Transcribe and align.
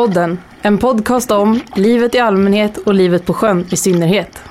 Båtpodden, 0.00 0.38
en 0.62 0.78
podcast 0.78 1.30
om 1.30 1.60
livet 1.76 2.14
i 2.14 2.18
allmänhet 2.18 2.76
och 2.78 2.94
livet 2.94 3.26
på 3.26 3.34
sjön 3.34 3.66
i 3.70 3.76
synnerhet. 3.76 4.42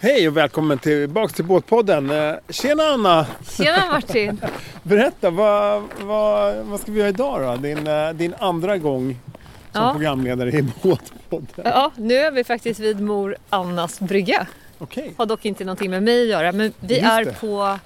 Hej 0.00 0.28
och 0.28 0.36
välkommen 0.36 0.78
tillbaka 0.78 1.34
till 1.34 1.44
Båtpodden. 1.44 2.10
Eh, 2.10 2.34
Tjena 2.48 2.82
Anna! 2.82 3.26
Tjena 3.56 3.86
Martin! 3.92 4.40
Berätta, 4.82 5.30
vad, 5.30 5.82
vad, 6.00 6.56
vad 6.64 6.80
ska 6.80 6.92
vi 6.92 6.98
göra 6.98 7.08
idag 7.08 7.40
då? 7.42 7.62
Din, 7.62 7.86
eh, 7.86 8.10
din 8.10 8.34
andra 8.38 8.78
gång 8.78 9.16
som 9.72 9.82
Ja. 9.82 9.92
programledare 9.92 10.50
i 10.50 10.62
Båtpodden. 10.82 11.64
Ja, 11.64 11.90
nu 11.96 12.14
är 12.14 12.30
vi 12.30 12.44
faktiskt 12.44 12.80
vid 12.80 13.00
mor 13.00 13.36
Annas 13.50 14.00
brygga. 14.00 14.46
Okej. 14.78 15.14
Har 15.16 15.26
dock 15.26 15.44
inte 15.44 15.64
någonting 15.64 15.90
med 15.90 16.02
mig 16.02 16.22
att 16.22 16.28
göra, 16.28 16.52
men 16.52 16.72
vi 16.80 16.94
Just 16.94 17.06
är 17.06 17.24
det. 17.24 17.32
på 17.40 17.78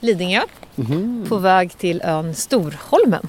Lidingö 0.00 0.40
Mhm. 0.74 1.26
på 1.28 1.36
väg 1.36 1.78
till 1.78 2.02
ön 2.04 2.34
Storholmen. 2.34 3.28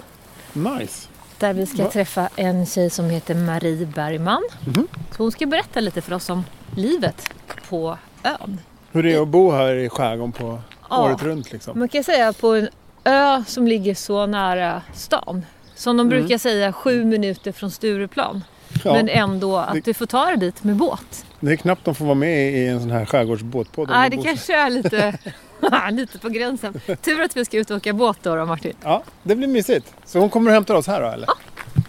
Nice. 0.63 1.07
Där 1.39 1.53
vi 1.53 1.66
ska 1.66 1.84
Va? 1.84 1.89
träffa 1.89 2.29
en 2.35 2.65
tjej 2.65 2.89
som 2.89 3.09
heter 3.09 3.35
Marie 3.35 3.85
Bergman. 3.85 4.43
Mhm. 4.67 4.88
Så 5.17 5.23
hon 5.23 5.31
ska 5.31 5.45
berätta 5.45 5.79
lite 5.79 6.02
för 6.02 6.13
oss 6.13 6.29
om 6.29 6.43
livet 6.75 7.29
på 7.70 7.98
ön. 8.23 8.59
Hur 8.91 9.03
det 9.03 9.13
är 9.13 9.21
att 9.21 9.27
bo 9.27 9.51
här 9.51 9.75
i 9.75 9.89
skärgården 9.89 10.31
på 10.31 10.59
Ja. 10.89 11.03
året 11.03 11.23
runt 11.23 11.51
liksom. 11.51 11.79
Man 11.79 11.89
kan 11.89 12.03
säga 12.03 12.34
på 12.34 12.48
en 12.55 12.70
ö 13.03 13.43
som 13.48 13.67
ligger 13.67 13.95
så 13.95 14.25
nära 14.25 14.81
stan. 14.93 15.45
Som 15.76 15.98
de 15.98 16.07
Mm. 16.07 16.20
brukar 16.20 16.37
säga 16.37 16.73
sju 16.73 17.05
minuter 17.05 17.51
från 17.51 17.71
Stureplan. 17.71 18.43
Ja, 18.84 18.93
Men 18.93 19.10
ändå 19.10 19.57
att 19.57 19.73
Det- 19.73 19.82
du 19.85 19.93
får 19.93 20.05
ta 20.05 20.26
dig 20.26 20.37
dit 20.37 20.63
med 20.63 20.76
båt. 20.76 21.26
Det 21.39 21.51
är 21.51 21.55
knappt 21.55 21.85
de 21.85 21.95
får 21.95 22.05
vara 22.05 22.15
med 22.15 22.51
i 22.54 22.67
en 22.67 22.79
sån 22.79 22.91
här 22.91 23.05
skärgårdsbåtpodd. 23.05 23.89
Nej, 23.89 24.10
de 24.10 24.15
det 24.17 24.23
kanske 24.23 24.55
är 24.55 24.70
lite, 24.70 25.17
lite 25.91 26.20
på 26.20 26.30
gränsen. 26.30 26.82
Tur 27.02 27.22
att 27.22 27.38
vi 27.38 27.46
ska 27.46 27.58
ut 27.58 27.72
och 27.72 27.77
åka 27.77 27.94
båt 27.94 28.18
då, 28.22 28.36
då 28.36 28.46
Martin. 28.46 28.74
Ja, 28.84 29.04
det 29.24 29.36
blir 29.36 29.48
mysigt. 29.48 29.94
Så 30.05 30.20
hon 30.20 30.30
kommer 30.30 30.50
och 30.50 30.54
hämtar 30.54 30.76
oss 30.76 30.88
här 30.88 31.02
då 31.02 31.08
eller? 31.08 31.30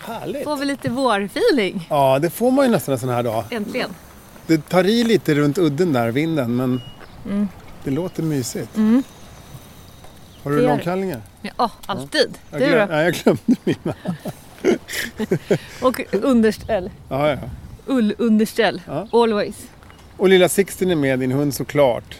Härligt. 0.01 0.45
Får 0.45 0.57
vi 0.57 0.65
lite 0.65 0.91
vårfeeling. 0.91 1.87
Ja, 1.91 2.19
det 2.19 2.31
får 2.31 2.51
man 2.51 2.65
ju 2.65 2.71
nästan 2.71 2.93
en 2.93 2.99
sån 2.99 3.09
här 3.09 3.23
dag. 3.23 3.45
Äntligen. 3.51 3.91
Det 4.47 4.69
tar 4.69 4.85
i 4.85 5.05
lite 5.05 5.35
runt 5.35 5.59
udden 5.59 5.93
där, 5.93 6.11
vinden, 6.11 6.57
men 6.57 6.81
Mm. 7.27 7.49
det 7.85 7.91
låter 7.91 8.23
mysigt. 8.23 8.77
Mm. 8.77 9.03
Har 10.43 10.51
du 10.51 10.61
långkallingar? 10.61 11.21
Ja, 11.43 11.71
alltid. 11.87 12.39
Jag, 12.51 12.61
Du 12.61 12.67
glöm, 12.67 12.89
då? 12.89 12.95
nej, 12.95 13.05
jag 13.05 13.15
glömde 13.15 13.57
mina. 13.65 13.95
Och 15.83 16.01
underställ. 16.13 16.91
Ja, 17.09 17.29
ja. 17.31 17.37
Ullunderställ. 17.87 18.81
Ja. 18.87 19.09
Always. 19.13 19.57
Och 20.17 20.29
lilla 20.29 20.49
Sixten 20.49 20.91
är 20.91 20.95
med, 20.97 21.19
din 21.19 21.33
hund 21.33 21.55
såklart. 21.55 22.17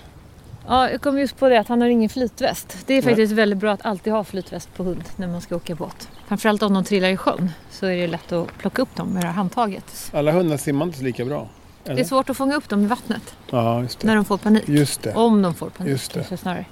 Ja, 0.69 0.91
jag 0.91 1.01
kom 1.01 1.19
just 1.19 1.37
på 1.39 1.49
det 1.49 1.61
att 1.61 1.69
han 1.69 1.81
har 1.81 1.89
ingen 1.89 2.09
flytväst. 2.11 2.77
Det 2.87 2.95
är 2.95 3.03
Nej. 3.03 3.11
faktiskt 3.11 3.33
väldigt 3.33 3.59
bra 3.59 3.73
att 3.73 3.87
alltid 3.87 4.13
ha 4.13 4.25
flytväst 4.25 4.75
på 4.75 4.83
hund 4.85 5.05
när 5.17 5.27
man 5.29 5.41
ska 5.41 5.57
åka 5.57 5.75
båt. 5.75 6.09
Framförallt 6.29 6.63
om 6.63 6.75
de 6.75 6.85
trillar 6.85 7.09
i 7.09 7.17
sjön 7.17 7.51
så 7.71 7.87
är 7.87 7.97
det 7.97 8.07
lätt 8.07 8.33
att 8.33 8.59
plocka 8.59 8.83
upp 8.83 8.97
dem 8.97 9.09
med 9.09 9.23
det 9.23 9.27
här 9.27 9.35
handtaget. 9.35 10.11
Alla 10.15 10.33
hundar 10.33 10.57
simmar 10.57 10.87
inte 10.87 11.03
lika 11.03 11.25
bra. 11.25 11.49
Det 11.85 11.91
är 11.91 11.95
Eller? 11.95 12.05
svårt 12.05 12.31
att 12.31 12.37
fånga 12.37 12.57
upp 12.57 12.69
dem 12.69 12.85
i 12.85 12.87
vattnet 12.87 13.35
Ja, 13.51 13.83
just 13.83 14.03
när 14.03 14.13
det. 14.13 14.19
de 14.19 14.25
får 14.25 14.39
panik. 14.39 14.69
Just 14.69 15.03
det. 15.03 15.15
Om 15.15 15.43
de 15.43 15.55
får 15.55 15.71
panik 15.71 15.91
Just 15.91 16.13
det. 16.13 16.15
kanske 16.15 16.37
snarare. 16.37 16.65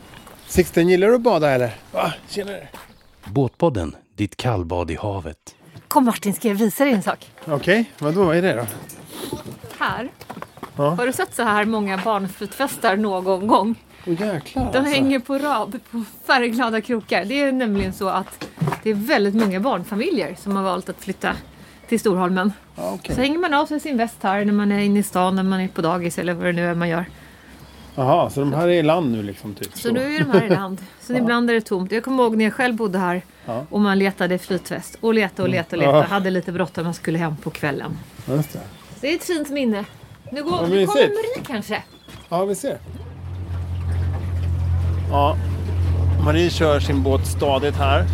Sixten, 0.46 0.88
gillar 0.88 1.08
du 1.08 1.14
att 1.14 1.20
bada 1.20 1.50
eller? 1.50 1.74
Va? 1.92 2.12
Tjenare. 2.28 2.68
Båtpodden, 3.24 3.96
ditt 4.16 4.36
kallbad 4.36 4.90
i 4.90 4.94
havet. 4.96 5.54
Kom 5.88 6.04
Martin, 6.04 6.34
ska 6.34 6.48
jag 6.48 6.54
visa 6.54 6.84
dig 6.84 6.92
en 6.92 7.02
sak? 7.02 7.30
Okej, 7.44 7.90
vadå? 7.98 8.24
Vad 8.24 8.36
är 8.36 8.42
det 8.42 8.54
då? 8.54 8.66
Här. 9.78 10.08
Ja. 10.76 10.88
Har 10.90 11.06
du 11.06 11.12
sett 11.12 11.34
så 11.34 11.42
här 11.42 11.64
många 11.64 11.98
barnflytvästar 12.04 12.96
någon 12.96 13.46
gång? 13.46 13.74
Åh 14.06 14.12
jäklar 14.22 14.72
De 14.72 14.78
alltså. 14.78 14.94
hänger 14.94 15.18
på 15.18 15.38
rad 15.38 15.78
på 15.90 16.02
färgglada 16.26 16.80
krokar. 16.80 17.24
Det 17.24 17.40
är 17.42 17.52
nämligen 17.52 17.92
så 17.92 18.08
att 18.08 18.48
det 18.82 18.90
är 18.90 18.94
väldigt 18.94 19.34
många 19.34 19.60
barnfamiljer 19.60 20.34
som 20.38 20.56
har 20.56 20.62
valt 20.62 20.88
att 20.88 21.04
flytta 21.04 21.32
till 21.88 22.00
Storholmen. 22.00 22.52
Ja, 22.76 22.92
okej. 22.94 23.14
Så 23.14 23.20
hänger 23.20 23.38
man 23.38 23.54
av 23.54 23.66
sig 23.66 23.80
sin 23.80 23.96
väst 23.96 24.16
här 24.22 24.44
när 24.44 24.52
man 24.52 24.72
är 24.72 24.78
inne 24.78 24.98
i 24.98 25.02
stan, 25.02 25.36
när 25.36 25.42
man 25.42 25.60
är 25.60 25.68
på 25.68 25.82
dagis 25.82 26.18
eller 26.18 26.34
vad 26.34 26.44
det 26.46 26.52
nu 26.52 26.66
är 26.66 26.74
man 26.74 26.88
gör. 26.88 27.04
Jaha, 27.94 28.30
så 28.30 28.40
de 28.40 28.52
här 28.52 28.68
är 28.68 28.72
i 28.72 28.82
land 28.82 29.12
nu 29.12 29.22
liksom? 29.22 29.54
Typ, 29.54 29.78
Så 29.78 29.92
nu 29.92 30.16
är 30.16 30.20
de 30.20 30.30
här 30.30 30.44
i 30.44 30.48
land. 30.48 30.78
Så 31.00 31.14
ibland 31.14 31.50
är 31.50 31.54
det 31.54 31.60
tomt. 31.60 31.92
Jag 31.92 32.04
kommer 32.04 32.22
ihåg 32.22 32.36
när 32.36 32.44
jag 32.44 32.54
själv 32.54 32.74
bodde 32.74 32.98
här 32.98 33.22
Ja. 33.44 33.66
och 33.70 33.80
man 33.80 33.98
letade 33.98 34.38
flytväst. 34.38 34.96
Och 35.00 35.14
letade 35.14 35.42
och 35.42 35.48
letade 35.48 35.76
och 35.82 35.88
Ja. 35.88 35.92
letade. 35.92 36.14
Hade 36.14 36.30
lite 36.30 36.52
bråttom, 36.52 36.84
man 36.84 36.94
skulle 36.94 37.18
hem 37.18 37.36
på 37.36 37.50
kvällen. 37.50 37.98
Just 38.28 38.52
det. 38.52 38.58
Så 38.58 39.00
det 39.00 39.10
är 39.10 39.14
ett 39.14 39.24
fint 39.24 39.50
minne. 39.50 39.84
Nu, 40.30 40.42
går, 40.42 40.50
Vad 40.50 40.60
nu 40.60 40.66
kommer 40.66 40.76
mysigt. 40.76 41.14
Marie 41.14 41.44
kanske. 41.46 41.82
Ja, 42.28 42.44
vi 42.44 42.54
ser. 42.54 42.78
Ja, 45.10 45.36
Marie 46.24 46.50
kör 46.50 46.80
sin 46.80 47.02
båt 47.02 47.26
stadigt 47.26 47.76
här. 47.76 48.04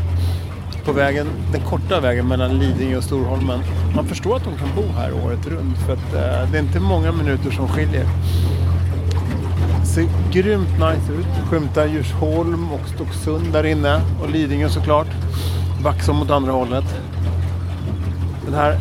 På 0.84 0.92
vägen, 0.92 1.26
den 1.52 1.60
korta 1.60 2.00
vägen 2.00 2.28
mellan 2.28 2.58
Lidingö 2.58 2.96
och 2.96 3.04
Storholmen. 3.04 3.60
Man 3.96 4.06
förstår 4.06 4.36
att 4.36 4.44
de 4.44 4.56
kan 4.56 4.68
bo 4.76 4.82
här 4.96 5.12
året 5.24 5.46
runt 5.46 5.78
för 5.78 5.92
att 5.92 6.14
eh, 6.14 6.50
det 6.52 6.58
är 6.58 6.62
inte 6.62 6.80
många 6.80 7.12
minuter 7.12 7.50
som 7.50 7.68
skiljer. 7.68 8.06
Ser 9.94 10.08
grymt 10.32 10.72
nice 10.72 11.12
ut. 11.12 11.50
Skymtar 11.50 11.86
Djursholm 11.86 12.72
och 12.72 12.88
Stocksund 12.94 13.52
där 13.52 13.66
inne. 13.66 14.00
Och 14.22 14.30
Lidingö 14.30 14.68
såklart. 14.68 15.08
Vaxholm 15.82 16.22
åt 16.22 16.30
andra 16.30 16.52
hållet. 16.52 16.84
Den 18.44 18.54
här 18.54 18.78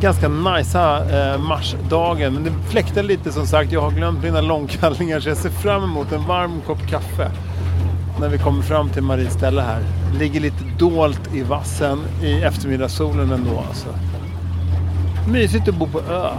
ganska 0.00 0.28
najsa 0.28 1.04
eh, 1.32 1.38
marsdagen. 1.40 2.34
Men 2.34 2.44
det 2.44 2.50
fläktar 2.70 3.02
lite 3.02 3.32
som 3.32 3.46
sagt. 3.46 3.72
Jag 3.72 3.80
har 3.80 3.90
glömt 3.90 4.22
mina 4.22 4.40
långkallningar 4.40 5.20
så 5.20 5.28
jag 5.28 5.36
ser 5.36 5.50
fram 5.50 5.84
emot 5.84 6.12
en 6.12 6.26
varm 6.26 6.60
kopp 6.66 6.86
kaffe. 6.88 7.30
När 8.20 8.28
vi 8.28 8.38
kommer 8.38 8.62
fram 8.62 8.88
till 8.90 9.02
Maries 9.02 9.32
ställe 9.32 9.60
här. 9.62 9.82
Ligger 10.18 10.40
lite 10.40 10.64
dolt 10.78 11.34
i 11.34 11.42
vassen 11.42 11.98
i 12.22 12.32
eftermiddagssolen 12.32 13.30
ändå 13.32 13.62
alltså. 13.68 13.88
Mysigt 15.28 15.68
att 15.68 15.74
bo 15.74 15.86
på 15.86 16.00
ö. 16.00 16.30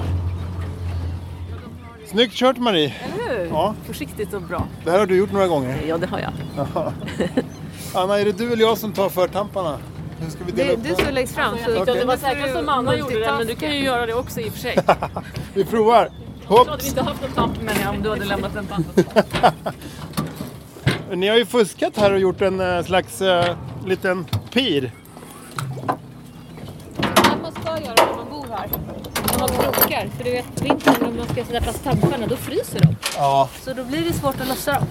Snyggt 2.12 2.34
kört 2.34 2.58
Marie! 2.58 2.94
Eller 3.04 3.40
hur? 3.40 3.46
Ja, 3.50 3.74
Försiktigt 3.86 4.34
och 4.34 4.42
bra. 4.42 4.64
det 4.84 4.92
här 4.92 5.00
har 5.00 5.06
du 5.06 5.16
gjort 5.18 5.32
några 5.32 5.48
gånger. 5.48 5.78
Ja, 5.88 5.98
det 5.98 6.08
har 6.08 6.20
jag. 6.20 6.32
Anna, 7.94 8.20
är 8.20 8.26
det 8.26 8.38
du 8.38 8.54
eller 8.54 8.62
jag 8.64 8.78
som 8.78 8.94
tar 8.94 9.10
förtamparna? 9.10 9.78
Hur 10.26 10.32
ska 10.32 10.44
vi 10.44 10.52
dela 10.52 10.68
Det 10.68 10.74
är 10.74 10.92
upp 10.92 10.98
det? 10.98 11.06
som 11.06 11.14
läggs 11.14 11.34
fram. 11.34 11.54
Så 11.54 11.60
Jag 11.72 11.78
tyckte 11.78 11.92
att 11.92 12.00
det 12.00 12.06
var 12.06 12.16
nu 12.16 12.22
säkrast 12.22 12.54
du 12.54 12.60
om 12.60 12.70
Anna 12.70 12.96
gjorde 12.98 13.20
det, 13.20 13.32
men 13.38 13.48
du 13.48 13.56
kan 13.56 13.76
ju 13.76 13.80
göra 13.84 14.06
det 14.06 14.14
också 14.14 14.40
i 14.42 14.50
och 14.50 14.54
för 14.54 14.60
sig. 14.60 14.78
Vi 15.54 15.66
provar! 15.66 16.10
Jag 16.50 16.58
hade 16.58 16.72
Hopps! 16.72 16.88
inte 16.88 17.02
haft 17.04 17.24
en 17.24 17.32
tamp 17.32 17.58
om 17.90 18.02
du 18.04 18.10
hade 18.10 18.26
lämnat 18.26 18.56
en 18.56 18.66
pant. 18.66 18.88
Ni 21.14 21.28
har 21.28 21.36
ju 21.38 21.46
fuskat 21.46 21.98
här 21.98 22.14
och 22.14 22.20
gjort 22.20 22.42
en 22.42 22.60
eh, 22.60 22.84
slags 22.84 23.22
eh, 23.22 23.56
liten 23.86 24.26
pir. 24.54 24.92
Det 26.98 27.08
man 27.42 27.52
ska 27.52 27.70
göra 27.82 27.94
när 28.08 28.16
man 28.16 28.30
bor 28.30 28.46
här. 28.58 28.70
Man 29.40 29.40
har 29.40 29.48
krokar. 29.48 30.10
För 30.18 30.24
du 30.24 30.32
vet 30.32 30.62
vintern 30.62 30.96
när 31.02 31.12
man 31.12 31.28
ska 31.28 31.44
sätta 31.46 31.62
fast 31.62 31.84
tamparna 31.84 32.28
då 32.28 32.36
fryser 32.36 32.80
de. 32.80 32.96
Ja, 33.18 33.50
Så 33.62 33.74
då 33.74 33.84
blir 33.84 34.06
det 34.06 34.14
svårt 34.14 34.42
att 34.42 34.48
lossa 34.48 34.74
dem. 34.74 34.84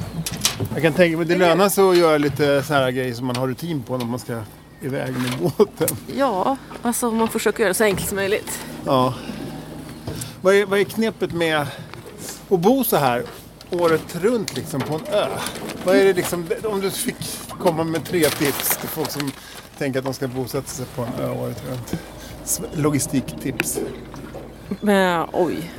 jag 0.75 0.83
kan 0.83 0.93
tänka 0.93 1.17
mig 1.17 1.27
det 1.27 1.37
lönar 1.37 1.69
sig 1.69 1.85
att 1.91 1.97
göra 1.97 2.19
lite 2.19 2.63
så 2.63 2.75
här 2.75 2.91
grejer 2.91 3.15
som 3.15 3.27
man 3.27 3.37
har 3.37 3.49
rutin 3.49 3.83
på 3.83 3.97
när 3.99 4.05
man 4.07 4.19
ska 4.19 4.41
iväg 4.85 5.13
med 5.13 5.53
båten. 5.57 5.97
Ja, 6.17 6.57
alltså 6.83 7.11
man 7.11 7.29
försöker 7.29 7.61
göra 7.61 7.69
det 7.69 7.75
så 7.75 7.85
enkelt 7.85 8.09
som 8.09 8.17
möjligt. 8.17 8.61
Ja. 8.85 9.15
Vad 10.41 10.55
är, 10.55 10.67
vad 10.67 10.79
är 10.79 10.85
knepet 10.85 11.33
med 11.33 11.61
att 12.49 12.61
bo 12.61 12.85
så 12.85 12.97
här 12.97 13.25
året 13.71 14.17
runt 14.17 14.57
liksom 14.57 14.81
på 14.81 14.95
en 14.95 15.15
ö? 15.15 15.27
Vad 15.85 15.97
är 15.97 16.05
det 16.05 16.13
liksom, 16.13 16.47
om 16.65 16.81
du 16.81 16.91
fick 16.91 17.17
komma 17.61 17.85
med 17.85 18.05
tre 18.05 18.25
tips 18.25 18.77
till 18.77 18.89
folk 18.89 19.11
som 19.11 19.31
tänker 19.79 19.99
att 19.99 20.05
de 20.05 20.15
ska 20.15 20.29
bosätta 20.29 20.69
sig 20.69 20.87
på 20.87 21.03
en 21.03 21.25
ö 21.25 21.31
året 21.31 21.63
runt. 21.69 21.95
Logistiktips. 22.75 23.79
Men 24.81 25.27
oj. 25.33 25.71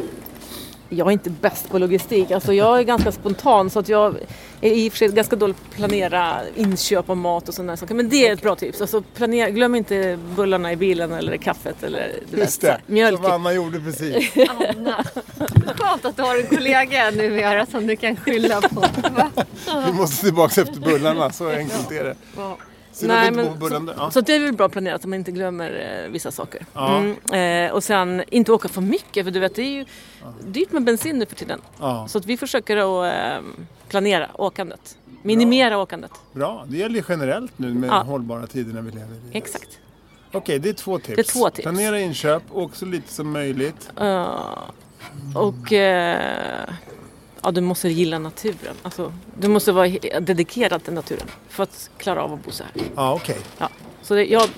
Jag 0.90 1.08
är 1.08 1.12
inte 1.12 1.30
bäst 1.30 1.70
på 1.70 1.80
logistik. 1.80 2.32
Alltså 2.32 2.54
jag 2.54 2.80
är 2.80 2.84
ganska 2.84 3.12
spontan 3.12 3.70
så 3.70 3.80
att 3.80 3.90
jag 3.90 4.16
är 4.62 4.72
i 4.72 4.88
och 4.88 4.92
för 4.94 4.98
sig 4.98 5.08
ganska 5.08 5.36
dålig 5.36 5.56
på 5.56 5.62
att 5.70 5.76
planera 5.76 6.38
inköp 6.56 7.10
av 7.10 7.18
mat 7.18 7.48
och 7.50 7.54
sådana 7.56 7.78
saker. 7.78 7.96
Men 7.96 8.10
det 8.10 8.28
är 8.28 8.34
ett 8.34 8.42
bra 8.42 8.56
tips. 8.56 8.82
Alltså 8.82 9.02
planera, 9.02 9.50
glöm 9.50 9.76
inte 9.76 10.20
bullarna 10.36 10.72
i 10.72 10.76
bilen 10.76 11.12
eller 11.12 11.38
kaffet 11.38 11.84
eller 11.84 12.12
du 12.32 12.38
Just 12.38 12.64
vet, 12.64 12.72
det, 12.88 12.94
mjölk. 12.94 13.22
som 13.24 13.32
Anna 13.32 13.54
gjorde 13.54 13.80
precis. 13.80 14.34
Anna. 14.76 15.04
Skönt 15.78 16.06
att 16.06 16.18
du 16.18 16.22
har 16.24 16.36
en 16.42 16.48
kollega 16.48 17.12
numera 17.12 17.66
som 17.66 17.88
du 17.88 17.96
kan 17.96 18.16
skylla 18.16 18.62
på. 18.62 18.80
Va? 18.80 19.32
Vi 19.86 19.94
måste 19.94 20.26
tillbaka 20.26 20.62
efter 20.62 20.80
bullarna, 20.80 21.32
så 21.32 21.50
enkelt 21.50 21.92
är 21.92 22.04
det. 22.04 22.16
Ja. 22.96 23.00
Så 23.00 23.08
Nej, 23.08 23.28
inte 23.28 23.44
men 23.44 23.60
bullarna. 23.60 23.94
Ja. 23.98 24.12
Så 24.12 24.22
det 24.22 24.36
är 24.36 24.40
väl 24.40 24.54
bra 24.54 24.70
planerat 24.70 24.96
att 25.02 25.06
man 25.06 25.20
inte 25.20 25.32
glömmer 25.32 26.04
eh, 26.06 26.12
vissa 26.12 26.32
saker. 26.32 26.66
Ja. 26.74 26.98
Mm, 27.32 27.68
eh, 27.68 27.74
och 27.74 27.84
sen 27.84 28.24
inte 28.28 28.52
åka 28.52 28.68
för 28.70 28.82
mycket 28.82 29.24
för 29.26 29.32
du 29.32 29.40
vet 29.40 29.56
det 29.56 29.62
är 29.62 29.70
ju 29.72 29.86
dyrt 30.48 30.72
med 30.72 30.84
bensin 30.84 31.20
nu 31.20 31.26
för 31.26 31.36
tiden. 31.36 31.62
Ja. 31.80 32.08
Så 32.08 32.18
att 32.18 32.26
vi 32.26 32.38
försöker 32.38 32.78
att 32.78 33.14
eh, 33.14 33.44
planera 33.90 34.30
åkandet. 34.34 34.98
Minimera 35.22 35.78
åkandet. 35.78 36.12
Bra, 36.34 36.66
det 36.68 36.78
gäller 36.78 36.96
ju 36.96 37.04
generellt 37.10 37.60
nu 37.60 37.74
med 37.74 37.90
Ja. 37.90 38.02
hållbara 38.04 38.48
tider 38.48 38.74
när 38.74 38.82
vi 38.82 38.92
lever 38.92 39.16
i. 39.32 39.38
Exakt. 39.38 39.80
Okej, 40.32 40.60
det 40.60 40.70
är 40.70 40.74
två 40.74 41.00
tips. 41.00 41.16
Det 41.16 41.22
är 41.22 41.24
två 41.40 41.50
tips. 41.50 41.64
Planera 41.64 42.00
inköp, 42.00 42.44
åk 42.52 42.76
så 42.76 42.86
lite 42.86 43.14
som 43.14 43.32
möjligt. 43.32 43.90
Eh, 44.00 44.40
och 45.36 45.74
eh, 45.74 46.70
ja, 47.46 47.52
du 47.52 47.62
måste 47.62 47.90
gilla 47.90 48.20
naturen. 48.20 48.76
Alltså, 48.84 49.14
du 49.40 49.48
måste 49.48 49.72
vara 49.72 49.88
dedikerad 50.20 50.84
till 50.84 50.94
naturen 50.94 51.28
för 51.50 51.64
att 51.64 51.90
klara 51.98 52.24
av 52.24 52.34
att 52.34 52.46
bo 52.46 52.52
så 52.52 52.64
här. 52.64 52.84
Ja, 52.96 53.14
okej. 53.14 53.38
Ja. 53.58 53.70
Så 54.02 54.14
det, 54.16 54.26
jag, 54.26 54.50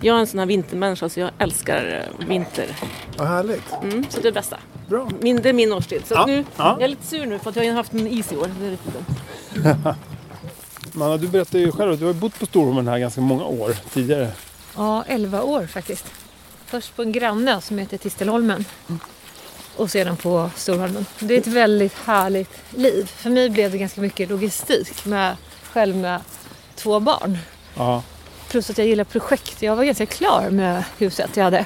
jag 0.00 0.16
är 0.16 0.20
en 0.20 0.26
sån 0.26 0.38
här 0.38 0.46
vintermänniska 0.46 1.08
så 1.08 1.20
jag 1.20 1.30
älskar 1.38 2.08
eh, 2.20 2.26
vinter. 2.26 2.76
Vad 3.16 3.28
härligt. 3.28 3.72
Mm, 3.82 4.04
så 4.10 4.20
det 4.20 4.20
är 4.20 4.22
det 4.22 4.32
bästa. 4.32 4.58
Bra. 4.88 5.10
Min, 5.20 5.42
det 5.42 5.48
är 5.48 5.52
min 5.52 5.72
årstid. 5.72 6.02
Så 6.06 6.14
Ja, 6.14 6.26
nu, 6.26 6.44
ja. 6.56 6.72
Jag 6.72 6.82
är 6.82 6.88
lite 6.88 7.06
sur 7.06 7.26
nu 7.26 7.38
för 7.38 7.50
att 7.50 7.56
jag 7.56 7.64
har 7.64 7.72
haft 7.72 7.92
en 7.92 8.06
is 8.06 8.32
i 8.32 8.36
år. 8.36 8.50
Det 8.60 8.66
är 8.66 8.70
lite 8.70 8.90
dumt. 8.90 9.74
Manna, 10.92 11.16
du 11.16 11.28
berättade 11.28 11.58
ju 11.64 11.72
själv 11.72 11.92
att 11.92 11.98
du 11.98 12.06
har 12.06 12.12
bott 12.12 12.38
på 12.38 12.46
Storholmen 12.46 12.88
här 12.88 12.98
ganska 12.98 13.20
många 13.20 13.44
år 13.44 13.76
tidigare. 13.92 14.32
Ja, 14.76 15.04
11 15.06 15.42
år 15.42 15.66
faktiskt. 15.66 16.06
Först 16.66 16.96
på 16.96 17.02
en 17.02 17.12
granne 17.12 17.60
som 17.60 17.78
heter 17.78 17.98
Tistelholmen. 17.98 18.64
Och 19.80 19.90
sedan 19.90 20.16
på 20.16 20.50
Storholmen. 20.56 21.06
Det 21.18 21.34
är 21.34 21.38
ett 21.38 21.46
väldigt 21.46 21.94
härligt 22.04 22.50
liv. 22.76 23.06
För 23.16 23.30
mig 23.30 23.50
blev 23.50 23.70
det 23.70 23.78
ganska 23.78 24.00
mycket 24.00 24.28
logistik 24.28 25.04
med, 25.04 25.36
själv 25.72 25.96
med 25.96 26.20
två 26.76 27.00
barn. 27.00 27.38
Ja. 27.76 28.02
Plus 28.50 28.70
att 28.70 28.78
jag 28.78 28.86
gillar 28.86 29.04
projekt. 29.04 29.62
Jag 29.62 29.76
var 29.76 29.84
ganska 29.84 30.06
klar 30.06 30.50
med 30.50 30.84
huset 30.98 31.36
jag 31.36 31.44
hade. 31.44 31.64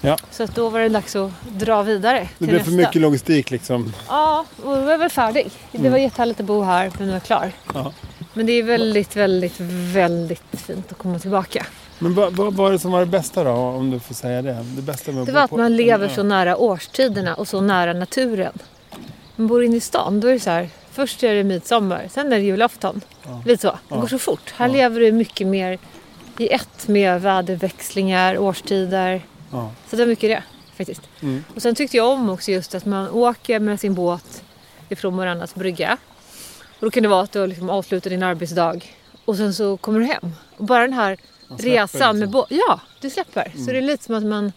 Ja. 0.00 0.18
Så 0.30 0.42
att 0.42 0.54
då 0.54 0.68
var 0.68 0.80
det 0.80 0.88
dags 0.88 1.16
att 1.16 1.30
dra 1.48 1.82
vidare 1.82 2.28
Det 2.38 2.44
blev 2.46 2.52
nästa. 2.58 2.70
för 2.70 2.76
mycket 2.76 3.02
logistik 3.02 3.50
liksom. 3.50 3.92
Ja, 4.08 4.44
och 4.56 4.76
då 4.76 4.80
var 4.80 4.90
jag 4.90 4.98
väl 4.98 5.10
färdig. 5.10 5.50
Det 5.72 5.88
var 5.88 5.98
jättehärligt 5.98 6.40
att 6.40 6.46
bo 6.46 6.62
här, 6.62 6.92
men 6.98 7.06
nu 7.06 7.12
är 7.12 7.16
jag 7.16 7.22
klar. 7.22 7.52
Ja. 7.74 7.92
Men 8.32 8.46
det 8.46 8.52
är 8.52 8.62
väldigt, 8.62 9.16
väldigt, 9.16 9.60
väldigt 9.94 10.42
fint 10.52 10.92
att 10.92 10.98
komma 10.98 11.18
tillbaka. 11.18 11.66
Men 11.98 12.14
vad, 12.14 12.32
vad 12.32 12.54
var 12.54 12.72
det 12.72 12.78
som 12.78 12.92
var 12.92 13.00
det 13.00 13.06
bästa 13.06 13.44
då, 13.44 13.50
om 13.50 13.90
du 13.90 14.00
får 14.00 14.14
säga 14.14 14.42
det? 14.42 14.64
Det 14.76 14.82
bästa 14.82 15.12
med 15.12 15.26
Det 15.26 15.32
var 15.32 15.42
att 15.42 15.50
på 15.50 15.56
man 15.56 15.76
lever 15.76 16.08
så 16.08 16.22
nära 16.22 16.56
årstiderna 16.56 17.34
och 17.34 17.48
så 17.48 17.60
nära 17.60 17.92
naturen. 17.92 18.52
Man 19.36 19.46
bor 19.46 19.64
inne 19.64 19.76
i 19.76 19.80
stan, 19.80 20.20
då 20.20 20.28
är 20.28 20.32
det 20.32 20.40
så 20.40 20.50
här. 20.50 20.68
Först 20.92 21.22
är 21.22 21.34
det 21.34 21.44
midsommar, 21.44 22.08
sen 22.10 22.32
är 22.32 22.36
det 22.36 22.44
julafton. 22.44 23.00
Lite 23.44 23.62
så. 23.62 23.78
Det 23.88 24.00
går 24.00 24.06
så 24.06 24.18
fort. 24.18 24.54
Här 24.56 24.68
lever 24.68 25.00
du 25.00 25.12
mycket 25.12 25.46
mer 25.46 25.78
i 26.38 26.48
ett 26.48 26.88
med 26.88 27.22
väderväxlingar, 27.22 28.38
årstider. 28.38 29.22
Ja. 29.52 29.70
Så 29.90 29.96
det 29.96 30.02
var 30.02 30.08
mycket 30.08 30.30
det 30.30 30.42
faktiskt. 30.76 31.02
Mm. 31.22 31.44
Och 31.54 31.62
sen 31.62 31.74
tyckte 31.74 31.96
jag 31.96 32.08
om 32.08 32.30
också 32.30 32.50
just 32.50 32.74
att 32.74 32.84
man 32.84 33.10
åker 33.10 33.60
med 33.60 33.80
sin 33.80 33.94
båt 33.94 34.42
ifrån 34.88 35.14
Morannas 35.14 35.54
brygga. 35.54 35.96
Och 36.78 36.86
då 36.86 36.90
kan 36.90 37.02
det 37.02 37.08
vara 37.08 37.22
att 37.22 37.32
du 37.32 37.46
liksom 37.46 37.70
avslutar 37.70 38.10
din 38.10 38.22
arbetsdag 38.22 38.80
och 39.24 39.36
sen 39.36 39.54
så 39.54 39.76
kommer 39.76 40.00
du 40.00 40.06
hem. 40.06 40.32
Och 40.56 40.64
bara 40.64 40.82
den 40.82 40.92
här 40.92 41.16
resan 41.48 42.18
med 42.18 42.26
liksom. 42.28 42.32
båt. 42.32 42.46
Ja, 42.50 42.80
du 43.00 43.10
släpper. 43.10 43.52
Så 43.56 43.72
det 43.72 43.78
är 43.78 43.82
lite 43.82 44.04
som 44.04 44.14
att 44.14 44.24
man 44.24 44.52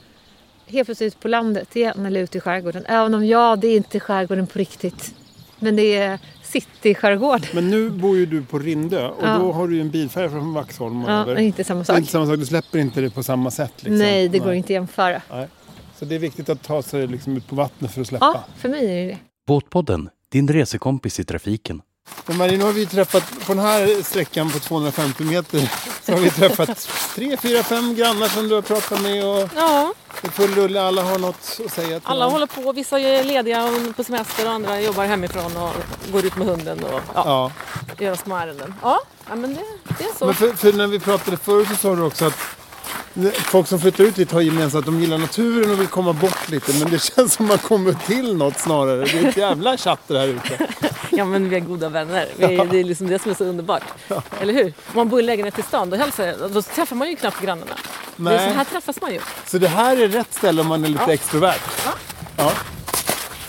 helt 0.68 0.86
plötsligt 0.88 1.20
på 1.20 1.28
landet 1.28 1.76
igen 1.76 2.06
eller 2.06 2.20
ute 2.22 2.38
i 2.38 2.42
skärgården. 2.42 2.86
Även 2.86 3.14
om 3.14 3.26
ja, 3.26 3.56
det 3.56 3.68
är 3.68 3.78
inte 3.78 4.00
skärgården 4.00 4.48
på 4.48 4.60
riktigt. 4.60 5.14
Men 5.60 5.76
det 5.76 5.96
är 5.96 6.20
city-skärgård. 6.44 7.42
Men 7.54 7.70
nu 7.70 7.90
bor 7.90 8.18
ju 8.18 8.26
du 8.26 8.44
på 8.44 8.60
Rindö 8.60 9.08
och 9.08 9.24
Ja. 9.24 9.38
då 9.38 9.52
har 9.52 9.68
du 9.68 9.76
ju 9.76 9.82
en 9.82 9.90
bilfärja 9.90 10.30
från 10.30 10.54
Vaxholm 10.54 11.04
och 11.06 11.12
Ja, 11.12 11.16
över. 11.22 11.34
men 11.36 11.44
inte 11.44 11.64
samma 11.64 11.78
Det 11.80 11.84
är 11.84 11.86
sak. 11.86 11.98
inte 11.98 12.12
samma 12.12 12.26
sak, 12.26 12.38
du 12.40 12.46
släpper 12.46 12.80
inte 12.80 13.02
det 13.02 13.10
på 13.10 13.24
samma 13.24 13.52
sätt. 13.52 13.74
Liksom. 13.76 13.98
Nej, 13.98 14.30
det 14.30 14.40
går 14.40 14.54
inte 14.54 14.66
att 14.66 14.70
jämföra. 14.70 15.22
Nej. 15.32 15.48
Så 16.00 16.06
det 16.06 16.16
är 16.16 16.20
viktigt 16.20 16.50
att 16.50 16.64
ta 16.64 16.82
sig 16.82 17.08
liksom 17.08 17.38
ut 17.38 17.48
på 17.48 17.56
vattnet 17.56 17.92
för 17.92 18.02
att 18.02 18.08
släppa. 18.08 18.26
Ja, 18.26 18.44
för 18.58 18.70
mig 18.70 18.86
är 18.92 19.02
det 19.06 19.08
det. 19.12 19.18
Båtpodden, 19.48 20.10
din 20.30 20.48
resekompis 20.48 21.20
i 21.20 21.24
trafiken. 21.24 21.82
Marie, 22.26 22.58
nu 22.58 22.64
har 22.64 22.72
vi 22.72 22.86
träffat, 22.86 23.24
på 23.46 23.54
den 23.54 23.64
här 23.64 24.04
sträckan 24.04 24.50
på 24.52 24.60
250 24.60 25.24
meter, 25.24 25.72
så 26.06 26.12
har 26.12 26.20
vi 26.20 26.30
träffat 26.30 26.90
tre, 27.16 27.38
fyra, 27.38 27.64
fem 27.64 27.96
grannar 27.96 28.28
som 28.28 28.48
du 28.48 28.56
har 28.56 28.62
pratat 28.62 29.02
med 29.02 29.26
och 29.26 29.50
Ja, 29.56 29.94
det 30.22 30.28
är 30.28 30.32
full 30.32 30.56
rulle. 30.56 30.82
Alla 30.82 31.02
har 31.04 31.18
något 31.20 31.60
att 31.66 31.72
säga 31.74 32.00
till 32.00 32.08
alla 32.10 32.24
dem. 32.26 32.32
håller 32.34 32.46
på. 32.48 32.72
Vissa 32.72 33.00
är 33.00 33.24
lediga 33.24 33.70
på 33.96 34.04
semester 34.04 34.46
och 34.46 34.52
andra 34.52 34.82
jobbar 34.82 35.06
hemifrån 35.06 35.58
och 35.58 35.72
går 36.12 36.26
ut 36.26 36.36
med 36.36 36.48
hunden 36.48 36.84
och 36.84 37.02
ja, 37.16 37.52
Ja. 37.98 38.06
gör 38.06 38.16
små 38.16 38.36
ärenden. 38.36 38.74
Ja, 38.82 39.00
men 39.36 39.54
det, 39.56 39.62
det 39.98 40.04
är 40.04 40.18
så. 40.20 40.26
Men 40.26 40.36
för, 40.36 40.54
för 40.54 40.74
när 40.74 40.88
vi 40.88 41.00
pratade 41.00 41.38
förut 41.38 41.68
så 41.70 41.76
sa 41.76 41.96
du 41.96 42.02
också 42.02 42.26
att 42.26 42.38
folk 43.34 43.68
som 43.68 43.80
flyttar 43.80 44.04
ut 44.04 44.18
hit 44.20 44.32
har 44.32 44.42
gemensamt 44.42 44.80
att 44.80 44.86
de 44.86 45.00
gillar 45.02 45.18
naturen 45.18 45.72
och 45.72 45.80
vill 45.80 45.88
komma 45.88 46.14
bort 46.14 46.50
lite. 46.50 46.74
Men 46.74 46.92
det 46.92 47.00
känns 47.04 47.34
som 47.34 47.46
man 47.48 47.58
kommer 47.58 47.94
till 47.94 48.36
något 48.36 48.60
snarare. 48.60 49.06
Det 49.06 49.20
är 49.20 49.28
ett 49.30 49.38
jävla 49.38 49.78
chatter 49.78 50.16
här 50.16 50.28
ute. 50.28 50.68
Ja 51.18 51.26
men 51.26 51.50
vi 51.50 51.56
är 51.56 51.60
goda 51.60 51.90
vänner. 51.90 52.28
Vi 52.38 52.46
det 52.72 52.80
är 52.80 52.84
liksom 52.84 53.08
det 53.08 53.20
som 53.20 53.32
är 53.32 53.36
så 53.36 53.44
underbart. 53.44 53.84
Eller 54.42 54.54
hur? 54.54 54.66
Om 54.66 54.74
man 54.94 55.10
bor 55.10 55.20
i 55.20 55.24
lägenhet 55.24 55.60
i 55.60 55.62
stan 55.62 55.90
då, 55.90 55.98
hälsar, 55.98 56.50
då 56.50 56.62
träffar 56.62 56.96
man 56.96 57.10
ju 57.10 57.16
knappt 57.16 57.42
grannarna. 57.42 57.72
Det 58.16 58.34
är 58.34 58.38
så 58.40 58.46
Nej. 58.46 58.54
här 58.54 58.64
träffas 58.64 59.02
man 59.02 59.12
ju. 59.14 59.20
Så 59.48 59.58
det 59.58 59.68
här 59.68 59.98
är 59.98 60.08
rätt 60.08 60.34
ställe 60.34 60.62
om 60.62 60.68
man 60.68 60.86
är 60.86 60.90
lite 60.90 61.04
Ja. 61.08 61.14
extrovert. 61.14 61.62
Ja. 62.38 62.52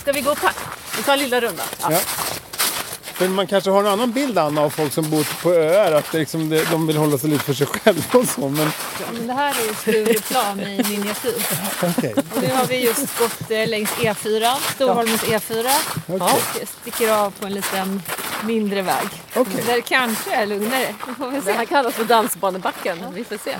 Ska 0.01 0.11
vi 0.11 0.21
gå 0.21 0.31
upp 0.31 0.37
här? 0.39 0.51
Vi 0.97 1.03
tar 1.03 1.13
en 1.13 1.19
lilla 1.19 1.41
runda. 1.41 1.63
Ja. 1.81 1.99
För 3.19 3.27
man 3.27 3.47
kanske 3.47 3.69
har 3.69 3.79
en 3.79 3.87
annan 3.87 4.11
bild 4.11 4.37
Anna 4.37 4.61
av 4.61 4.69
folk 4.69 4.93
som 4.93 5.09
bor 5.09 5.41
på 5.43 5.53
öar. 5.53 5.91
Att 5.91 6.11
det 6.11 6.19
liksom, 6.19 6.49
det, 6.49 6.71
de 6.71 6.87
vill 6.87 6.97
hålla 6.97 7.17
sig 7.17 7.29
lite 7.29 7.43
för 7.43 7.53
sig 7.53 7.67
själva 7.67 8.19
och 8.19 8.27
så. 8.27 8.49
Men 8.49 8.71
Men 9.13 9.27
det 9.27 9.33
här 9.33 9.55
är 9.61 9.67
ju 9.67 9.73
Stureplan 9.73 10.59
i 10.59 10.83
miniatyr. 10.89 11.33
okej. 11.83 12.13
Och 12.35 12.41
nu 12.41 12.53
har 12.53 12.65
vi 12.65 12.85
just 12.85 13.19
gått 13.19 13.51
eh, 13.51 13.67
längs 13.67 13.89
E4, 13.89 14.55
Storholmens 14.75 15.23
E4. 15.23 15.69
Och 16.07 16.67
sticker 16.81 17.11
av 17.13 17.31
på 17.31 17.45
en 17.45 17.53
liten 17.53 18.01
mindre 18.43 18.81
väg. 18.81 19.07
Okej. 19.35 19.63
Där 19.67 19.75
det 19.75 19.81
kanske 19.81 20.35
är 20.35 20.45
lugnare. 20.45 20.95
Det 21.45 21.51
här 21.51 21.65
kallas 21.65 21.93
för 21.93 22.03
dansbanebacken. 22.05 22.97
Vi 23.13 23.23
får 23.23 23.37
se. 23.37 23.55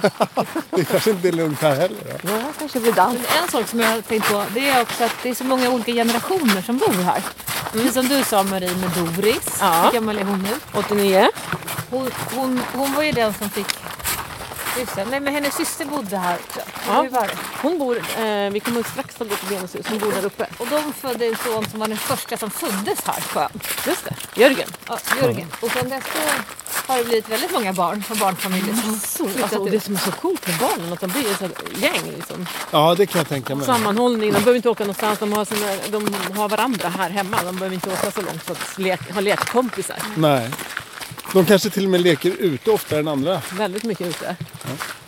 Det 0.71 0.83
kanske 0.85 1.09
inte 1.11 1.27
är 1.27 1.31
lugnt 1.31 1.61
här 1.61 1.75
heller. 1.75 1.97
Då. 2.21 2.29
Ja, 2.31 2.39
kanske 2.59 2.79
blir 2.79 2.93
dans. 2.93 3.13
Men 3.13 3.43
en 3.43 3.49
sak 3.49 3.67
som 3.67 3.79
jag 3.79 3.89
har 3.89 4.01
tänkt 4.01 4.29
på 4.31 4.43
det 4.53 4.69
är 4.69 4.81
också 4.81 5.03
att 5.03 5.15
det 5.23 5.29
är 5.29 5.35
så 5.35 5.43
många 5.43 5.69
olika 5.69 5.91
generationer 5.91 6.61
som 6.61 6.77
bor 6.77 7.03
här. 7.03 7.21
Precis 7.71 7.93
som 7.93 8.07
du 8.07 8.23
sa 8.23 8.43
Marie 8.43 8.75
med 8.75 8.89
Doris. 8.89 9.57
Ja. 9.59 9.81
Hur 9.83 9.91
gammal 9.91 10.17
är 10.17 10.23
hon 10.23 10.39
nu? 10.41 10.49
89. 10.73 11.27
Hon, 11.89 12.09
hon, 12.35 12.61
hon 12.73 12.93
var 12.93 13.03
ju 13.03 13.11
den 13.11 13.33
som 13.33 13.49
fick... 13.49 13.67
Just 14.77 14.95
det. 14.95 15.05
Nej 15.05 15.19
men 15.19 15.33
hennes 15.33 15.55
syster 15.55 15.85
bodde 15.85 16.17
här. 16.17 16.37
Ja. 16.87 17.01
Hur 17.01 17.09
var 17.09 17.21
det? 17.27 17.33
Hon 17.61 17.79
bor, 17.79 17.97
eh, 17.97 18.49
vi 18.51 18.59
kommer 18.59 18.83
strax 18.83 19.21
att 19.21 19.29
gå 19.29 19.35
till 19.35 19.47
Venus 19.55 19.75
hus. 19.75 19.85
Hon 19.89 19.99
bor 19.99 20.11
där 20.11 20.25
uppe. 20.25 20.47
Och 20.57 20.67
de 20.67 20.93
födde 20.93 21.25
en 21.25 21.35
son 21.35 21.65
som 21.69 21.79
var 21.79 21.87
den 21.87 21.97
första 21.97 22.37
som 22.37 22.51
föddes 22.51 22.99
här 23.05 23.23
på 23.33 23.39
ön. 23.39 23.49
Just 23.87 24.05
det. 24.05 24.41
Jörgen. 24.41 24.69
Ja, 24.87 24.99
Jörgen. 25.21 25.47
Och 25.61 25.71
sen 25.71 25.89
dess 25.89 26.03
har 26.87 26.97
det 26.97 27.03
blivit 27.03 27.29
väldigt 27.29 27.51
många 27.51 27.73
barn 27.73 28.03
och 28.09 28.17
barnfamiljer 28.17 28.73
som 28.75 28.99
flyttat 29.27 29.43
Alltså, 29.43 29.59
och 29.59 29.71
det 29.71 29.79
som 29.79 29.95
är 29.95 29.99
så 29.99 30.11
coolt 30.11 30.47
med 30.47 30.57
barnen 30.57 30.93
att 30.93 30.99
de 30.99 31.09
blir 31.09 31.31
ett 31.31 31.81
gäng. 31.81 32.11
Liksom. 32.15 32.47
Ja, 32.71 32.95
det 32.97 33.05
kan 33.05 33.19
jag 33.19 33.27
tänka 33.27 33.55
mig. 33.55 33.65
Sammanhållning. 33.65 34.31
De 34.33 34.39
behöver 34.39 34.55
inte 34.55 34.69
åka 34.69 34.83
någonstans. 34.83 35.19
De 35.19 35.33
har, 35.33 35.45
sina, 35.45 35.67
de 35.89 36.13
har 36.37 36.49
varandra 36.49 36.89
här 36.89 37.09
hemma. 37.09 37.37
De 37.43 37.55
behöver 37.55 37.73
inte 37.75 37.89
åka 37.89 38.11
så 38.11 38.21
långt 38.21 38.43
för 38.43 38.51
att 38.51 38.77
lek, 38.77 39.11
ha 39.13 39.21
lekkompisar. 39.21 39.97
Nej. 40.15 40.51
De 41.33 41.45
kanske 41.45 41.69
till 41.69 41.83
och 41.85 41.91
med 41.91 42.01
leker 42.01 42.31
ute 42.39 42.71
oftare 42.71 42.99
än 42.99 43.07
andra. 43.07 43.41
Väldigt 43.51 43.83
mycket 43.83 44.07
ute. 44.07 44.35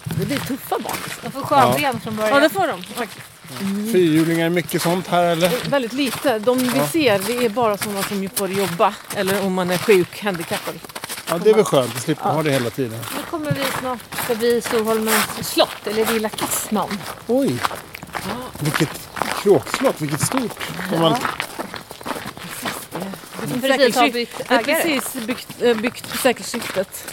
Det 0.04 0.26
blir 0.26 0.38
tuffa 0.38 0.80
barn. 0.80 0.96
De 1.24 1.32
får 1.32 1.42
skönben 1.42 2.02
från 2.02 2.16
början. 2.16 2.34
Ja, 2.34 2.40
det 2.40 2.50
får 2.50 2.68
de. 2.68 2.84
faktiskt. 2.84 3.26
Fyrhjulingar, 3.92 4.50
mycket 4.50 4.82
sånt 4.82 5.08
här 5.08 5.24
eller? 5.24 5.70
Väldigt 5.70 5.94
lite. 5.94 6.40
De 6.40 6.58
vi 6.58 6.80
ser 6.92 7.20
det 7.28 7.46
är 7.46 7.50
bara 7.50 7.78
sådana 7.78 8.04
som 8.04 8.30
får 8.36 8.50
jobba 8.50 8.94
eller 9.16 9.46
om 9.46 9.54
man 9.54 9.72
är 9.72 9.78
sjuk, 9.78 10.22
handikappad. 10.24 10.80
Ja, 11.30 11.38
det 11.38 11.50
är 11.50 11.54
väl 11.54 11.64
skönt 11.66 11.96
att 11.96 12.02
slippa 12.02 12.30
ha 12.30 12.44
det 12.44 12.52
hela 12.52 12.70
tiden. 12.70 13.00
Nu 13.18 13.24
kommer 13.30 13.52
vi 13.52 13.64
snart 13.80 14.16
förbi 14.16 14.62
Storholmens 14.62 15.26
slott, 15.42 15.88
eller 15.88 16.06
Lilla 16.14 16.30
Kissman. 16.30 16.90
Oj! 17.28 17.58
Vilket 18.60 19.10
kråkslott, 19.44 20.02
vilket 20.02 20.22
stort. 20.22 20.60
Om 20.94 21.02
man, 21.02 21.16
Som 23.52 23.62
precis 23.62 23.96
har 23.96 24.10
bytt 24.10 24.38
Det 24.38 24.54
är 24.54 24.60
ägare. 24.60 24.76
precis 24.82 25.26
byggt, 25.26 25.48
eh, 25.62 25.78
byggt 25.78 26.08
för 26.08 26.18
sekelskiftet. 26.18 27.04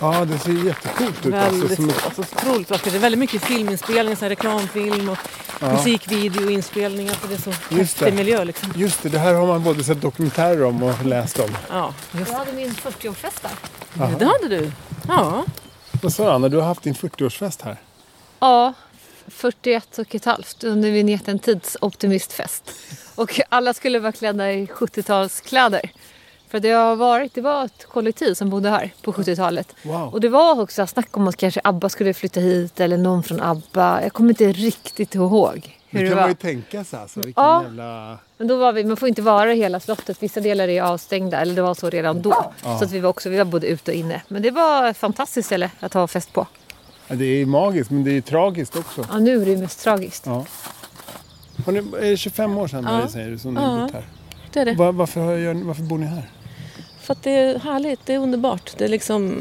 ja, 0.00 0.24
det 0.24 0.38
ser 0.38 0.52
jättecoolt 0.66 1.26
ut. 1.26 1.34
Alltså, 1.34 1.58
Väldigt 1.58 1.76
som 1.76 1.92
Alltså, 2.04 2.20
otroligt 2.36 2.70
vackert. 2.70 2.92
Det 2.92 2.98
är 2.98 3.00
väldigt 3.00 3.18
mycket 3.18 3.44
filminspelningar, 3.44 4.16
så 4.16 4.24
här 4.24 4.30
reklamfilm 4.30 5.08
och 5.08 5.18
musikvideoinspelningar. 5.60 7.14
Så 7.22 7.26
det 7.26 7.34
är 7.34 7.38
så 7.38 7.50
Just 7.50 7.60
häftig 7.70 8.06
det. 8.06 8.12
miljö 8.16 8.44
liksom. 8.44 8.72
just 8.76 9.02
det, 9.02 9.08
det 9.08 9.18
här 9.18 9.34
har 9.34 9.46
man 9.46 9.62
både 9.62 9.84
sett 9.84 10.00
dokumentärer 10.00 10.64
om 10.64 10.82
och 10.82 11.04
läst 11.06 11.38
om. 11.38 11.50
Ja, 11.70 11.94
just 12.12 12.30
Jag 12.30 12.38
hade 12.38 12.52
min 12.52 12.70
40-årsfest 12.74 13.42
där. 13.42 13.50
det. 14.08 14.16
Det 14.18 14.24
hade 14.26 14.48
du. 14.48 14.72
Ja. 15.08 15.44
Vad 16.02 16.12
sa 16.12 16.24
du 16.24 16.30
Anna, 16.30 16.48
du 16.48 16.56
har 16.56 16.64
haft 16.66 16.82
din 16.82 16.94
40-årsfest 16.94 17.62
här. 17.64 17.76
Ja, 18.40 18.74
41 19.28 19.98
och 19.98 20.14
ett 20.14 20.24
halvt 20.24 20.64
under 20.64 20.90
vignetten 20.90 21.38
Tidsoptimistfest. 21.38 22.70
Och 23.14 23.40
alla 23.48 23.74
skulle 23.74 23.98
vara 23.98 24.12
klädda 24.12 24.52
i 24.52 24.66
70-talskläder. 24.66 25.90
För 26.48 26.60
det 26.60 26.70
har 26.70 26.96
varit, 26.96 27.34
det 27.34 27.40
var 27.40 27.64
ett 27.64 27.84
kollektiv 27.86 28.34
som 28.34 28.50
bodde 28.50 28.70
här 28.70 28.90
på 29.02 29.12
70-talet. 29.12 29.74
Wow. 29.82 30.12
Och 30.14 30.20
det 30.20 30.28
var 30.28 30.60
också 30.60 30.86
snack 30.86 31.16
om 31.16 31.28
att 31.28 31.36
kanske 31.36 31.60
ABBA 31.64 31.88
skulle 31.88 32.14
flytta 32.14 32.40
hit 32.40 32.80
eller 32.80 32.96
någon 32.98 33.22
från 33.22 33.40
ABBA. 33.40 34.02
Jag 34.02 34.12
kommer 34.12 34.30
inte 34.30 34.52
riktigt 34.52 35.14
ihåg 35.14 35.78
hur 35.88 35.98
Det 35.98 36.04
det, 36.04 36.08
kan 36.10 36.16
var. 36.16 36.22
man 36.22 36.30
ju 36.30 36.34
tänka 36.34 36.84
sig 36.84 37.00
alltså. 37.00 37.20
Vilken 37.20 37.44
Ja. 37.44 37.62
jävla... 37.62 38.18
Men 38.38 38.48
då 38.48 38.56
var 38.56 38.72
vi, 38.72 38.84
man 38.84 38.96
får 38.96 39.08
inte 39.08 39.22
vara 39.22 39.52
i 39.52 39.56
hela 39.56 39.80
slottet. 39.80 40.22
Vissa 40.22 40.40
delar 40.40 40.68
är 40.68 40.82
avstängda, 40.82 41.40
eller 41.40 41.54
det 41.54 41.62
var 41.62 41.74
så 41.74 41.90
redan 41.90 42.22
då. 42.22 42.52
Så 42.62 42.84
att 42.84 42.90
vi 42.92 43.00
var 43.00 43.10
också, 43.10 43.28
vi 43.30 43.38
var 43.38 43.44
både 43.44 43.66
ute 43.66 43.90
och 43.90 43.96
inne. 43.96 44.22
Men 44.28 44.42
det 44.42 44.50
var 44.50 44.88
ett 44.88 44.96
fantastiskt 44.96 45.46
ställe 45.46 45.70
att 45.80 45.94
ha 45.94 46.06
fest 46.06 46.32
på. 46.32 46.46
Ja, 47.08 47.14
det 47.14 47.24
är 47.24 47.46
magiskt 47.46 47.90
men 47.90 48.04
det 48.04 48.10
är 48.16 48.20
tragiskt 48.20 48.76
också. 48.76 49.06
Ja, 49.12 49.18
nu 49.18 49.42
är 49.42 49.46
det 49.46 49.56
mest 49.56 49.82
tragiskt. 49.82 50.26
Ja. 50.26 50.44
Har 51.66 51.72
ni, 51.72 51.78
är 51.78 52.10
det 52.10 52.16
25 52.16 52.58
år 52.58 52.68
sedan 52.68 52.84
Marie, 52.84 53.08
säger 53.08 53.30
du 53.30 53.38
som 53.38 53.54
ni 53.54 53.60
har 53.60 53.80
bott 53.82 53.92
här? 53.92 54.04
Det 54.52 54.60
är 54.60 54.64
det. 54.64 54.74
Var, 54.74 54.92
varför, 54.92 55.20
har 55.20 55.64
varför 55.64 55.82
bor 55.82 55.98
ni 55.98 56.06
här? 56.06 56.30
för 57.00 57.12
att 57.12 57.22
det 57.22 57.30
är 57.30 57.58
härligt, 57.58 58.00
det 58.06 58.14
är 58.14 58.18
underbart. 58.18 58.72
Det 58.78 58.84
är 58.84 58.88
liksom, 58.88 59.36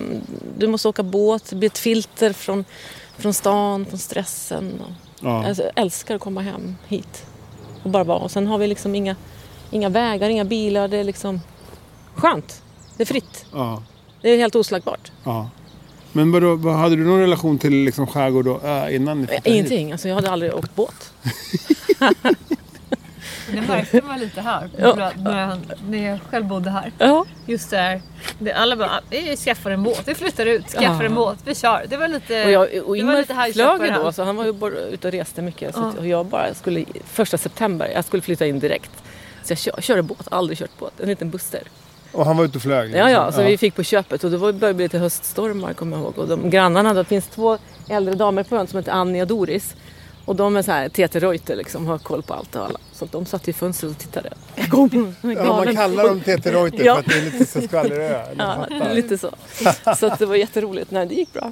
du 0.58 0.68
måste 0.68 0.88
åka 0.88 1.04
båt, 1.04 1.50
det 1.50 1.56
blir 1.56 1.70
ett 1.70 1.78
filter 1.78 2.34
från, 2.34 2.66
från 3.18 3.34
stan, 3.34 3.86
från 3.86 4.00
stressen. 4.00 4.82
Och, 4.82 4.92
Ja. 5.26 5.48
alltså, 5.48 5.64
jag 5.64 5.72
älskar 5.76 6.16
att 6.16 6.22
komma 6.22 6.42
hem 6.42 6.76
hit 6.88 7.26
och 7.84 7.90
bara 7.90 8.04
vara. 8.04 8.18
Och 8.20 8.32
sen 8.32 8.48
har 8.48 8.58
vi 8.58 8.68
liksom 8.68 8.96
inga, 8.96 9.16
inga 9.72 9.90
vägar, 9.90 10.30
inga 10.30 10.46
bilar. 10.46 10.88
Det 10.88 10.98
är 10.98 11.04
liksom 11.04 11.42
skönt. 12.16 12.62
Det 12.98 13.04
är 13.04 13.06
fritt. 13.06 13.46
Ja. 13.54 13.84
Det 14.22 14.30
är 14.30 14.38
helt 14.38 14.56
oslagbart. 14.56 15.12
ja. 15.24 15.50
Men 16.14 16.32
vadå, 16.32 16.56
vad, 16.56 16.76
hade 16.76 16.96
du 16.96 17.04
någon 17.04 17.20
relation 17.20 17.58
till 17.60 17.74
liksom 17.74 18.08
skärgård 18.08 18.48
och 18.48 18.64
ö 18.64 18.90
innan 18.90 19.22
ni 19.22 19.28
flyttade 19.28 19.50
hit? 19.50 19.56
Ingenting. 19.56 19.92
Alltså, 19.92 20.08
jag 20.08 20.16
hade 20.16 20.30
aldrig 20.32 20.54
åkt 20.56 20.76
båt. 20.76 21.14
Det 23.52 23.62
märkte 23.62 24.02
man 24.02 24.20
lite 24.20 24.42
här 24.42 24.70
Ja. 24.78 25.12
när, 25.18 25.58
när 25.90 26.10
jag 26.10 26.20
själv 26.30 26.46
bodde 26.46 26.70
här. 26.70 26.92
Ja. 26.98 27.26
Just 27.46 27.70
där. 27.70 28.02
Det, 28.40 28.52
alla 28.54 28.76
bara, 28.76 29.02
vi 29.10 29.36
skaffar 29.38 29.72
en 29.72 29.84
båt, 29.84 30.02
vi 30.06 30.16
flyttar 30.16 30.46
ut, 30.46 30.68
skaffar 30.68 31.04
Ja. 31.04 31.10
en 31.10 31.16
båt, 31.16 31.38
vi 31.46 31.56
kör. 31.56 31.86
Det 31.90 31.98
var 31.98 32.08
lite... 32.08 32.46
Och, 32.46 32.52
jag, 32.52 32.62
och 32.62 32.70
det 32.74 32.82
var 32.82 32.96
Ingmar 32.96 33.18
lite 33.18 33.34
flög 33.54 33.82
ju 33.82 33.92
då, 33.92 34.12
så 34.12 34.24
han 34.24 34.36
var 34.36 34.46
ju 34.46 34.54
bara 34.54 34.72
ute 34.74 35.08
och 35.08 35.12
reste 35.12 35.42
mycket. 35.42 35.76
Så 35.76 35.94
och 35.98 36.08
jag 36.08 36.26
bara 36.26 36.54
skulle, 36.54 36.86
första 37.06 37.38
september, 37.38 37.92
jag 37.96 38.06
skulle 38.06 38.22
flytta 38.22 38.46
in 38.46 38.60
direkt. 38.60 38.92
Så 39.44 39.52
jag 39.52 39.58
kör, 39.60 39.82
körde 39.82 40.02
båt, 40.02 40.28
aldrig 40.32 40.58
kört 40.58 40.80
båt. 40.80 41.00
En 41.00 41.08
liten 41.10 41.30
buster. 41.30 41.62
Och 42.14 42.26
han 42.26 42.38
var 42.38 42.46
ute 42.46 42.58
och 42.58 42.62
flög? 42.62 42.92
Ja, 42.96 43.10
ja, 43.10 43.26
liksom. 43.26 43.44
så 43.44 43.50
vi 43.50 43.58
fick 43.58 43.76
på 43.76 43.84
köpet 43.84 44.24
och 44.24 44.32
då 44.32 44.38
var- 44.38 44.52
började 44.52 44.68
det 44.68 44.74
bli 44.74 44.86
lite 44.86 44.98
höststormar 44.98 45.74
kommer 45.74 45.98
jag 45.98 46.04
ihåg. 46.04 46.18
Och 46.18 46.28
de 46.28 46.50
grannarna, 46.50 46.94
det 46.94 47.06
finns 47.06 47.28
två 47.28 47.58
äldre 47.90 48.14
damer 48.16 48.44
på 48.44 48.56
ön 48.56 48.68
som 48.68 48.78
heter 48.80 48.92
Annie 48.92 49.22
och 49.22 49.28
Doris. 49.28 49.76
Och 50.26 50.36
de 50.36 50.56
är 50.56 50.62
så 50.62 50.72
här 50.72 50.90
TT 50.90 51.20
Reuter 51.20 51.56
liksom, 51.56 51.88
har 51.88 51.98
koll 51.98 52.22
på 52.24 52.34
allt 52.34 52.56
och 52.56 52.66
alla. 52.66 52.80
Så 52.94 53.08
de 53.12 53.26
satt 53.26 53.48
i 53.48 53.54
fönstret 53.54 53.92
och 53.92 53.98
tittade. 53.98 54.30
Kom, 54.70 55.16
Ja, 55.22 55.44
man 55.66 55.76
kallar 55.76 56.04
dem 56.04 56.20
TT 56.22 56.52
Reuter 56.52 56.86
Ja. 56.86 56.94
för 56.94 57.00
att 57.00 57.06
det 57.06 57.18
är 57.18 57.22
lite 57.22 57.46
så 57.46 57.62
skvallerö. 57.62 58.24
Ja, 58.38 58.68
Ja, 58.70 58.94
lite 58.94 59.18
så. 59.18 59.30
Så 59.98 60.06
att 60.06 60.20
det 60.20 60.26
var 60.26 60.36
jätteroligt. 60.36 60.92
Nej, 60.92 61.06
det 61.06 61.16
gick 61.16 61.34
bra. 61.34 61.52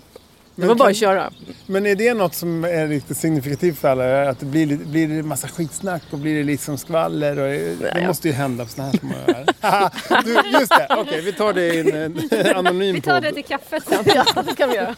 Det 0.61 0.67
Men 0.67 0.77
var 0.77 0.85
bara 0.85 0.89
att 0.89 0.95
köra. 0.97 1.31
Men 1.65 1.85
är 1.85 1.95
det 1.95 2.13
något 2.13 2.35
som 2.35 2.63
är 2.63 2.87
riktigt 2.87 3.17
signifikativt 3.17 3.77
för 3.79 3.87
alla? 3.87 4.29
Att 4.29 4.39
det 4.39 4.45
blir, 4.45 4.65
lite- 4.65 4.85
blir 4.85 5.07
det 5.07 5.23
massa 5.23 5.47
skitsnack 5.47 6.01
och 6.11 6.17
blir 6.19 6.35
det 6.37 6.43
liksom 6.43 6.77
skvaller? 6.77 7.31
Och 7.39 7.47
det 7.79 7.93
ja. 8.01 8.07
måste 8.07 8.27
ju 8.27 8.33
hända 8.33 8.65
på 8.65 8.71
sådana 8.71 8.91
här 8.91 8.99
små 8.99 10.21
du, 10.25 10.59
Just 10.59 10.69
det, 10.71 10.87
okej 10.97 11.21
vi 11.21 11.33
tar 11.33 11.53
det 11.53 11.73
i 11.75 11.79
en, 11.79 12.19
en 12.31 12.55
anonym 12.55 12.95
Vi 12.95 13.01
tar 13.01 13.13
podd. 13.13 13.23
det 13.23 13.31
till 13.33 13.43
kaffet 13.43 13.83
sen. 13.89 14.03
Ja, 14.05 14.43
det 14.47 14.55
kan 14.55 14.69
vi 14.69 14.75
göra. 14.75 14.95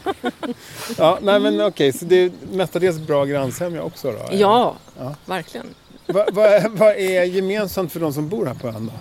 Ja, 0.98 1.20
nej 1.22 1.39
men 1.39 1.62
okej, 1.62 1.93
så 1.93 2.05
det 2.05 2.15
är 2.15 2.32
mestadels 2.51 3.00
bra 3.00 3.25
grannsämja 3.25 3.84
också 3.84 4.12
då? 4.12 4.20
Ja, 4.32 4.75
Ja. 5.00 5.15
verkligen. 5.25 5.65
Vad 6.08 6.34
vad- 6.34 6.72
vad 6.72 6.91
är 6.98 7.24
gemensamt 7.24 7.91
för 7.91 8.00
de 8.00 8.13
som 8.13 8.29
bor 8.29 8.46
här 8.46 8.53
på 8.53 8.67
ön 8.67 8.86
då? 8.86 8.93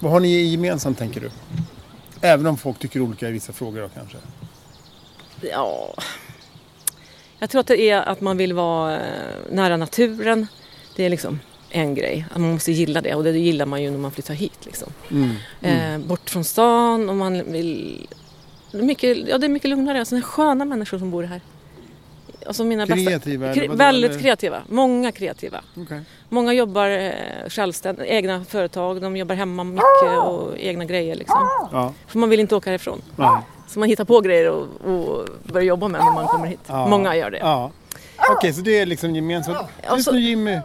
Vad 0.00 0.12
har 0.12 0.20
ni 0.20 0.42
gemensamt 0.42 0.98
tänker 0.98 1.20
du? 1.20 1.30
Även 2.20 2.46
om 2.46 2.56
folk 2.56 2.78
tycker 2.78 3.00
olika 3.00 3.28
i 3.28 3.32
vissa 3.32 3.52
frågor 3.52 3.80
då 3.80 3.88
kanske? 3.88 4.16
Ja. 5.50 5.94
Jag 7.38 7.50
tror 7.50 7.60
att 7.60 7.66
det 7.66 7.90
är 7.90 8.02
att 8.02 8.20
man 8.20 8.36
vill 8.36 8.52
vara 8.52 8.94
eh, 8.94 9.00
nära 9.50 9.76
naturen. 9.76 10.46
Det 10.96 11.04
är 11.04 11.10
liksom 11.10 11.40
en 11.70 11.94
grej. 11.94 12.26
Att 12.30 12.40
Man 12.40 12.52
måste 12.52 12.72
gilla 12.72 13.00
det 13.00 13.14
och 13.14 13.24
det 13.24 13.30
gillar 13.38 13.66
man 13.66 13.82
ju 13.82 13.90
när 13.90 13.98
man 13.98 14.10
flyttar 14.10 14.34
hit. 14.34 14.58
Liksom. 14.66 14.88
Mm. 15.10 15.36
Eh, 15.60 16.06
bort 16.06 16.30
från 16.30 16.44
stan 16.44 17.08
och 17.08 17.16
man 17.16 17.52
vill... 17.52 18.06
Det 18.72 18.78
är 18.78 18.82
mycket, 18.82 19.28
ja, 19.28 19.38
det 19.38 19.46
är 19.46 19.48
mycket 19.48 19.70
lugnare. 19.70 19.98
Alltså, 19.98 20.14
det 20.14 20.18
är 20.18 20.22
sköna 20.22 20.64
människor 20.64 20.98
som 20.98 21.10
bor 21.10 21.22
här. 21.22 21.40
Alltså 22.46 22.64
mina 22.64 22.86
Kreativa 22.86 23.46
bästa, 23.46 23.60
kre, 23.60 23.68
Väldigt 23.76 24.10
eller? 24.10 24.20
kreativa. 24.20 24.62
Många 24.68 25.12
kreativa. 25.12 25.60
Okej. 25.76 26.00
Många 26.28 26.52
jobbar 26.52 26.88
eh, 26.88 27.12
självständigt, 27.48 28.06
egna 28.06 28.44
företag. 28.44 29.00
De 29.00 29.16
jobbar 29.16 29.34
hemma 29.34 29.64
mycket 29.64 30.18
och 30.24 30.58
egna 30.58 30.84
grejer. 30.84 31.14
Liksom. 31.14 31.48
Ja, 31.72 31.92
För 32.06 32.18
man 32.18 32.28
vill 32.30 32.40
inte 32.40 32.56
åka 32.56 32.70
härifrån. 32.70 33.02
nej. 33.16 33.28
Så 33.72 33.78
man 33.78 33.88
hittar 33.88 34.04
på 34.04 34.20
grejer 34.20 34.50
och, 34.50 34.62
och 34.84 35.28
börjar 35.42 35.64
jobba 35.66 35.88
med 35.88 36.04
när 36.04 36.12
man 36.12 36.26
kommer 36.26 36.46
hit. 36.46 36.60
Ja. 36.66 36.86
Många 36.86 37.16
gör 37.16 37.30
det. 37.30 37.38
Ja. 37.38 37.70
Okej, 38.30 38.52
så 38.52 38.60
det 38.60 38.78
är 38.78 38.86
liksom 38.86 39.14
gemensamt. 39.16 39.58
Och 39.88 39.96
Tyst 39.96 40.04
så- 40.04 40.12
nu 40.12 40.20
Jimmy. 40.20 40.60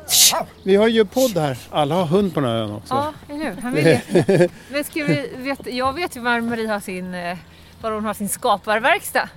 Vi 0.64 0.76
har 0.76 0.88
ju 0.88 1.06
podd 1.06 1.38
här. 1.38 1.58
Alla 1.72 1.96
har 1.96 2.06
hund 2.06 2.34
på 2.34 2.40
den 2.40 2.50
här 2.50 2.56
ön 2.58 2.72
också. 2.76 2.94
Ja, 2.94 3.14
eller 3.30 3.46
hur? 3.46 3.62
Han 3.62 3.74
vill 3.74 3.86
ju- 3.88 4.50
Men 4.72 4.84
ska 4.84 5.04
vi 5.04 5.30
veta, 5.38 5.70
jag 5.70 5.94
vet 5.94 6.16
ju 6.18 6.20
var 6.22 6.42
Marie 6.42 6.68
har 6.68 6.80
sin, 6.80 7.14
eh, 7.14 7.38
var 7.82 7.92
hon 7.92 8.06
har 8.06 8.14
sin 8.14 8.30
skaparverkstad. 8.30 9.30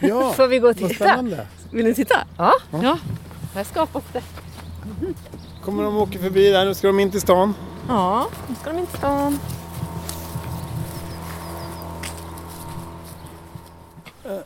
Ja, 0.00 0.32
Får 0.36 0.46
vi 0.46 0.58
gå 0.58 0.68
och 0.68 0.76
vad 0.80 0.90
titta? 0.90 1.04
spännande. 1.04 1.46
Vill 1.72 1.84
ni 1.84 1.94
titta? 1.94 2.16
Ja. 2.38 2.52
ja. 2.82 2.98
Här 3.54 3.64
skapas 3.64 4.02
det. 4.12 4.22
Kommer 5.64 5.82
de 5.82 5.96
åka 5.96 6.18
förbi 6.18 6.50
där. 6.50 6.64
Nu 6.64 6.74
ska 6.74 6.86
de 6.86 7.00
in 7.00 7.10
till 7.10 7.20
stan. 7.20 7.54
Ja, 7.88 8.26
nu 8.48 8.54
ska 8.60 8.70
de 8.72 8.78
in 8.78 8.86
till 8.86 8.98
stan. 8.98 9.38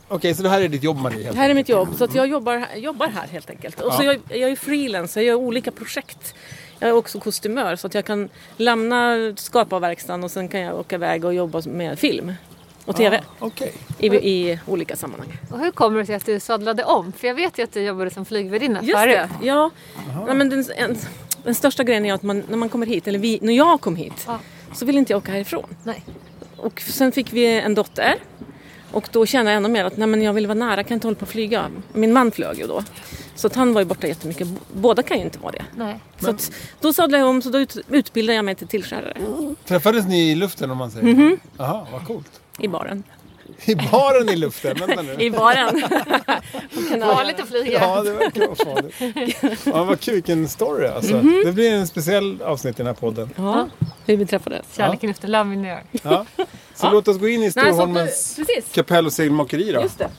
Okej, 0.07 0.35
så 0.35 0.43
det 0.43 0.49
här 0.49 0.61
är 0.61 0.67
ditt 0.67 0.83
jobb 0.83 0.97
Marie? 0.97 1.31
Det 1.31 1.37
här 1.37 1.49
är 1.49 1.53
mitt 1.53 1.69
jobb, 1.69 1.95
så 1.97 2.03
att 2.03 2.15
jag 2.15 2.27
jobbar, 2.27 2.67
jobbar 2.75 3.07
här 3.07 3.27
helt 3.27 3.49
enkelt. 3.49 3.81
Och 3.81 3.93
så 3.93 4.03
Ja. 4.03 4.13
jag, 4.29 4.39
jag 4.41 4.51
är 4.51 4.55
freelance, 4.55 5.19
jag 5.19 5.25
gör 5.27 5.35
olika 5.35 5.71
projekt. 5.71 6.35
Jag 6.79 6.89
är 6.89 6.93
också 6.93 7.19
kostymör 7.19 7.75
så 7.75 7.87
att 7.87 7.93
jag 7.93 8.05
kan 8.05 8.29
lämna 8.57 9.15
skaparverkstan 9.35 10.23
och 10.23 10.31
sen 10.31 10.47
kan 10.47 10.59
jag 10.61 10.79
åka 10.79 10.95
iväg 10.95 11.25
och 11.25 11.33
jobba 11.33 11.61
med 11.65 11.99
film 11.99 12.33
och 12.85 12.95
TV 12.95 13.21
Okej. 13.39 13.73
i, 13.99 14.07
i 14.07 14.59
olika 14.67 14.95
sammanhang. 14.95 15.37
Och 15.51 15.59
hur 15.59 15.71
kommer 15.71 15.99
det 15.99 16.05
sig 16.05 16.15
att 16.15 16.25
du 16.25 16.39
sadlade 16.39 16.83
om? 16.83 17.11
För 17.11 17.27
jag 17.27 17.35
vet 17.35 17.57
ju 17.59 17.63
att 17.63 17.71
du 17.73 17.81
jobbade 17.81 18.09
som 18.09 18.25
flygvärdinna 18.25 18.79
Just 18.83 18.99
förut. 18.99 19.13
det, 19.41 19.47
ja. 19.47 19.69
Nej, 20.27 20.35
men 20.35 20.49
den, 20.49 20.65
en, 20.77 20.97
den 21.43 21.55
största 21.55 21.83
grejen 21.83 22.05
är 22.05 22.13
att 22.13 22.23
man, 22.23 22.43
när 22.49 22.57
man 22.57 22.69
kommer 22.69 22.85
hit, 22.85 23.07
eller 23.07 23.19
vi, 23.19 23.39
när 23.41 23.53
jag 23.53 23.81
kom 23.81 23.95
hit, 23.95 24.23
Ja. 24.27 24.39
så 24.73 24.85
vill 24.85 24.97
inte 24.97 25.13
jag 25.13 25.17
åka 25.17 25.31
härifrån. 25.31 25.75
Nej. 25.83 26.03
Och 26.57 26.81
sen 26.81 27.11
fick 27.11 27.33
vi 27.33 27.59
en 27.59 27.75
dotter. 27.75 28.15
Och 28.93 29.07
då 29.11 29.25
kände 29.25 29.51
jag 29.51 29.57
ännu 29.57 29.69
mer 29.69 29.85
att 29.85 29.97
nej, 29.97 30.07
men 30.07 30.21
jag 30.21 30.33
vill 30.33 30.47
vara 30.47 30.57
nära, 30.57 30.75
jag 30.75 30.87
kan 30.87 30.95
inte 30.95 31.07
hålla 31.07 31.15
på 31.15 31.25
att 31.25 31.31
flyga. 31.31 31.65
Min 31.93 32.13
man 32.13 32.31
flög 32.31 32.59
ju 32.59 32.67
då. 32.67 32.83
Så 33.35 33.47
att 33.47 33.55
han 33.55 33.73
var 33.73 33.81
ju 33.81 33.85
borta 33.85 34.07
jättemycket. 34.07 34.47
Båda 34.73 35.03
kan 35.03 35.17
ju 35.17 35.23
inte 35.23 35.39
vara 35.39 35.51
det. 35.51 35.65
Nej. 35.75 35.99
Så 36.19 36.29
att, 36.29 36.51
då 36.81 36.93
sadlade 36.93 37.21
jag 37.21 37.29
om, 37.29 37.41
så 37.41 37.49
då 37.49 37.59
ut, 37.59 37.77
utbildade 37.89 38.35
jag 38.35 38.45
mig 38.45 38.55
till 38.55 38.67
tillskärare 38.67 39.17
Träffades 39.65 40.05
ni 40.07 40.31
i 40.31 40.35
luften 40.35 40.71
om 40.71 40.77
man 40.77 40.91
säger? 40.91 41.13
Mhm. 41.13 41.37
Jaha, 41.57 41.87
vad 41.91 42.07
coolt. 42.07 42.41
i 42.59 42.67
baren. 42.67 43.03
I 43.65 43.75
baren 43.75 44.29
i 44.29 44.35
luften? 44.35 44.77
Vänta 44.79 45.01
nu. 45.01 45.13
I 45.23 45.31
baren. 45.31 45.81
Farligt 47.01 47.39
att 47.39 47.47
flyga. 47.49 47.71
Ja, 47.79 48.01
det 48.03 48.11
verkar 48.11 48.41
vara 48.47 48.55
farligt. 48.55 49.57
Ja, 49.65 49.83
vad 49.83 49.99
kul, 49.99 50.13
vilken 50.13 50.49
story 50.49 50.87
alltså. 50.87 51.13
Mhm. 51.15 51.41
Det 51.45 51.51
blir 51.51 51.71
en 51.73 51.87
speciell 51.87 52.41
avsnitt 52.41 52.75
i 52.75 52.77
den 52.77 52.87
här 52.87 52.93
podden. 52.93 53.29
ja, 53.35 53.67
hur 54.05 54.17
vi 54.17 54.25
träffades. 54.25 54.65
Kärleken 54.77 55.09
efter 55.09 55.27
Laminör. 55.27 55.83
Ja. 56.03 56.25
Så 56.75 56.91
låt 56.91 57.07
oss 57.07 57.17
gå 57.19 57.27
in 57.27 57.39
i 57.39 57.39
Nej, 57.39 57.51
Storholmens 57.51 58.39
kapell 58.71 59.05
och 59.05 59.13
segelmakeri 59.13 59.71
då. 59.71 59.81
just 59.81 59.97
det. 59.99 60.09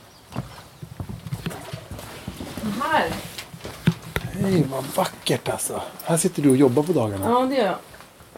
Här. 2.82 3.04
Hej, 4.42 4.64
vad 4.72 4.84
vackert 4.96 5.48
alltså. 5.48 5.82
Här 6.04 6.16
sitter 6.16 6.42
du 6.42 6.50
och 6.50 6.56
jobbar 6.56 6.82
på 6.82 6.92
dagarna. 6.92 7.30
Ja, 7.30 7.40
det 7.46 7.54
gör 7.54 7.64
jag. 7.66 7.76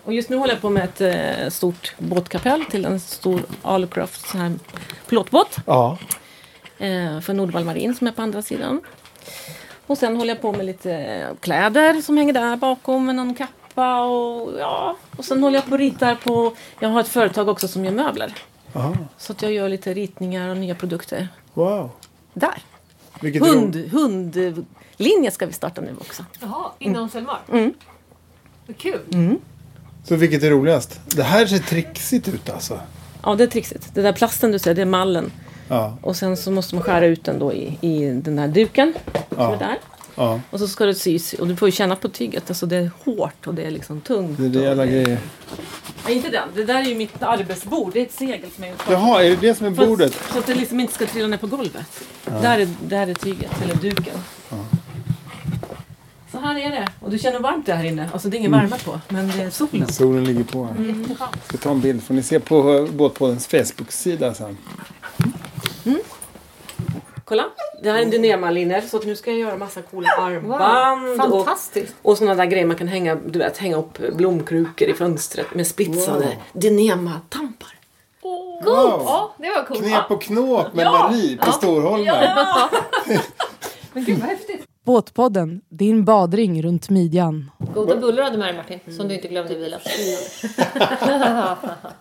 Och 0.07 0.15
just 0.15 0.29
nu 0.29 0.37
håller 0.37 0.53
jag 0.53 0.63
på 0.63 0.71
med 0.71 0.85
ett 0.85 1.01
eh, 1.01 1.49
stort 1.51 1.95
båtkapell 1.99 2.65
till 2.65 2.85
en 2.85 3.01
stor 3.01 3.43
Alucraft 3.63 4.29
sån 4.29 4.41
här 4.41 4.53
plåtbåt. 5.07 5.57
Ja. 5.67 5.99
eh, 6.79 7.21
för 7.21 7.35
Nordvall 7.35 7.65
Marin 7.65 7.95
som 7.95 8.07
är 8.07 8.13
på 8.13 8.23
andra 8.23 8.43
sidan. 8.43 8.81
Och 9.87 9.99
sen 9.99 10.17
håller 10.17 10.35
jag 10.35 10.43
på 10.43 10.53
med 10.53 10.67
lite 10.67 10.93
eh, 10.93 11.29
kläder 11.41 12.03
som 12.03 12.17
hänger 12.17 12.33
där 12.33 12.57
bakom 12.57 13.07
med 13.07 13.15
någon 13.15 13.35
kappa 13.35 14.01
och 14.05 14.59
ja. 14.59 14.97
Och 15.17 15.25
sen 15.25 15.43
håller 15.43 15.59
jag 15.59 15.65
på 15.65 15.73
och 15.73 15.79
ritar 15.79 16.15
på, 16.15 16.55
jag 16.81 16.89
har 16.89 17.01
ett 17.01 17.09
företag 17.09 17.49
också 17.49 17.69
som 17.69 17.85
gör 17.85 17.93
möbler. 17.93 18.35
Aha. 18.73 18.95
Så 19.17 19.33
att 19.33 19.43
jag 19.43 19.53
gör 19.53 19.69
lite 19.69 19.95
ritningar 19.95 20.49
och 20.49 20.57
nya 20.57 20.75
produkter. 20.75 21.29
Wow. 21.55 21.91
Där! 22.35 22.63
Vilket 23.21 23.47
Hund, 23.47 23.77
hundlinje 23.77 25.31
ska 25.31 25.47
vi 25.47 25.53
starta 25.53 25.81
nu 25.81 25.95
också. 26.01 26.25
Jaha, 26.41 26.71
inom 26.79 27.09
Selmar? 27.09 27.41
Mm. 27.53 27.75
Vad 28.67 28.77
kul. 28.77 29.01
Så 30.09 30.17
vilket 30.17 30.43
är 30.43 30.51
roligast? 30.51 31.01
Det 31.07 31.23
här 31.23 31.47
ser 31.47 31.59
trixigt 31.59 32.29
ut 32.29 32.51
alltså. 32.51 32.81
Ja, 33.23 33.35
det 33.35 33.45
är 33.45 33.49
trixigt. 33.49 33.95
Det 33.95 34.03
där 34.03 34.13
plasten 34.13 34.53
du 34.53 34.59
ser, 34.59 34.75
det 34.75 34.83
är 34.83 34.87
mallen. 34.87 35.33
Ja. 35.69 35.97
Och 36.03 36.17
sen 36.17 36.37
så 36.37 36.51
måste 36.51 36.75
man 36.75 36.85
skära 36.85 37.07
ut 37.07 37.25
den 37.25 37.39
då 37.39 37.53
i, 37.53 37.79
i 37.81 38.11
den 38.11 38.39
här 38.39 38.49
duken. 38.49 38.93
Som 39.13 39.23
Ja. 39.39 39.55
är 39.55 39.59
där. 39.59 39.79
ja. 40.15 40.41
Och 40.51 40.59
så 40.59 40.69
ska 40.69 40.87
det 40.87 40.95
sys. 40.95 41.33
Och 41.33 41.47
du 41.49 41.57
får 41.57 41.69
ju 41.69 41.73
känna 41.73 41.97
på 41.97 42.09
tyget. 42.09 42.45
Alltså 42.51 42.67
det 42.67 42.77
är 42.77 42.91
hårt 43.05 43.47
och 43.47 43.55
det 43.55 43.63
är 43.63 43.71
liksom 43.71 44.01
tungt. 44.01 44.39
Det 44.39 44.47
är 44.47 44.51
rejäla 44.51 44.83
och 44.83 44.89
grejer. 44.89 45.19
Nej, 46.07 46.17
inte 46.17 46.29
den. 46.29 46.49
Det 46.55 46.65
där 46.65 46.75
är 46.75 46.83
ju 46.89 46.95
mitt 46.95 47.23
arbetsbord. 47.23 47.91
Det 47.93 48.01
är 48.01 48.05
ett 48.05 48.13
segel 48.13 48.51
som 48.55 48.65
jag 48.65 48.71
gjort. 48.71 48.83
Jaha, 48.91 49.23
är 49.25 49.31
det 49.31 49.37
det 49.37 49.55
som 49.55 49.67
är 49.67 49.71
bordet? 49.71 50.15
Så 50.33 50.39
att 50.39 50.47
det 50.47 50.55
liksom 50.55 50.81
inte 50.81 50.93
ska 50.95 51.07
trilla 51.07 51.29
ner 51.29 51.37
på 51.37 51.47
golvet. 51.47 51.87
Där, 52.25 52.59
är, 52.59 52.69
där 52.89 53.07
är 53.07 53.15
tyget, 53.15 53.63
eller 53.63 53.75
duken. 53.75 54.15
Så 56.37 56.41
här 56.41 56.59
är 56.59 56.71
det. 56.71 56.89
Och 57.01 57.11
du 57.11 57.19
känner 57.19 57.39
varmt 57.41 57.67
det 57.67 57.75
här 57.75 57.85
inne. 57.85 58.09
Alltså 58.13 58.29
det 58.29 58.37
är 58.37 58.39
ingen 58.39 58.55
Mm. 58.55 58.67
värme 58.71 58.83
på. 58.85 59.01
Men 59.09 59.29
det 59.29 59.43
är 59.43 59.51
solen. 59.51 59.89
Solen 59.93 60.25
ligger 60.25 60.45
på 60.45 60.65
här. 60.65 60.75
Mm. 60.77 61.09
Ska 61.49 61.57
ta 61.59 61.71
en 61.71 61.81
bild. 61.81 62.03
Får 62.03 62.15
ni 62.15 62.23
se 62.23 62.41
på 62.41 62.75
eh, 62.75 62.85
båtpoddens 62.93 63.47
Facebook-sida 63.47 64.35
sen. 64.35 64.57
Kolla. 67.25 67.45
Det 67.83 67.91
här 67.91 67.99
är 67.99 68.03
en 68.03 68.11
dynemalinjer 68.11 68.81
så 68.81 68.97
att 68.97 69.07
nu 69.07 69.17
ska 69.17 69.31
jag 69.31 69.41
göra 69.41 69.57
massa 69.57 69.83
coola 69.83 70.09
armband 70.19 71.33
och, 71.33 71.45
Fantastiskt! 71.45 71.95
och 72.03 72.19
sådana 72.19 72.35
där 72.35 72.45
grejer 72.47 72.67
man 72.67 72.77
kan 72.77 72.89
hänga, 72.89 73.15
du 73.15 73.39
vet, 73.39 73.59
hänga 73.59 73.77
upp 73.77 73.99
blomkrukor 74.17 74.89
i 74.89 74.95
fönstret 74.95 75.55
med 75.55 75.67
spetsade 75.67 76.19
Wow. 76.27 76.33
dynema-tampar. 76.53 77.69
Wow. 78.23 79.03
Ja, 79.05 79.35
det 79.39 79.49
var 79.49 79.65
coolt. 79.65 79.81
Knep 79.81 80.11
och 80.11 80.23
knåp 80.23 80.75
med 80.75 80.85
Ja. 80.87 80.93
Marie 81.11 81.37
på 81.37 81.53
Storholmen. 81.53 82.15
Men 83.93 84.05
gud 84.05 84.19
vad 84.19 84.29
häftigt. 84.29 84.66
Båtpodden, 84.87 85.61
din 85.69 86.05
badring 86.05 86.63
runt 86.63 86.91
midjan. 86.91 87.51
Goda 87.75 87.97
bullar 87.97 88.23
hade 88.23 88.39
med 88.39 88.49
dig 88.49 88.57
Martin, 88.57 88.81
som 88.97 89.09
du 89.09 89.15
inte 89.15 89.29
glömde 89.29 89.53
i 89.55 89.57
bilen. 89.57 89.81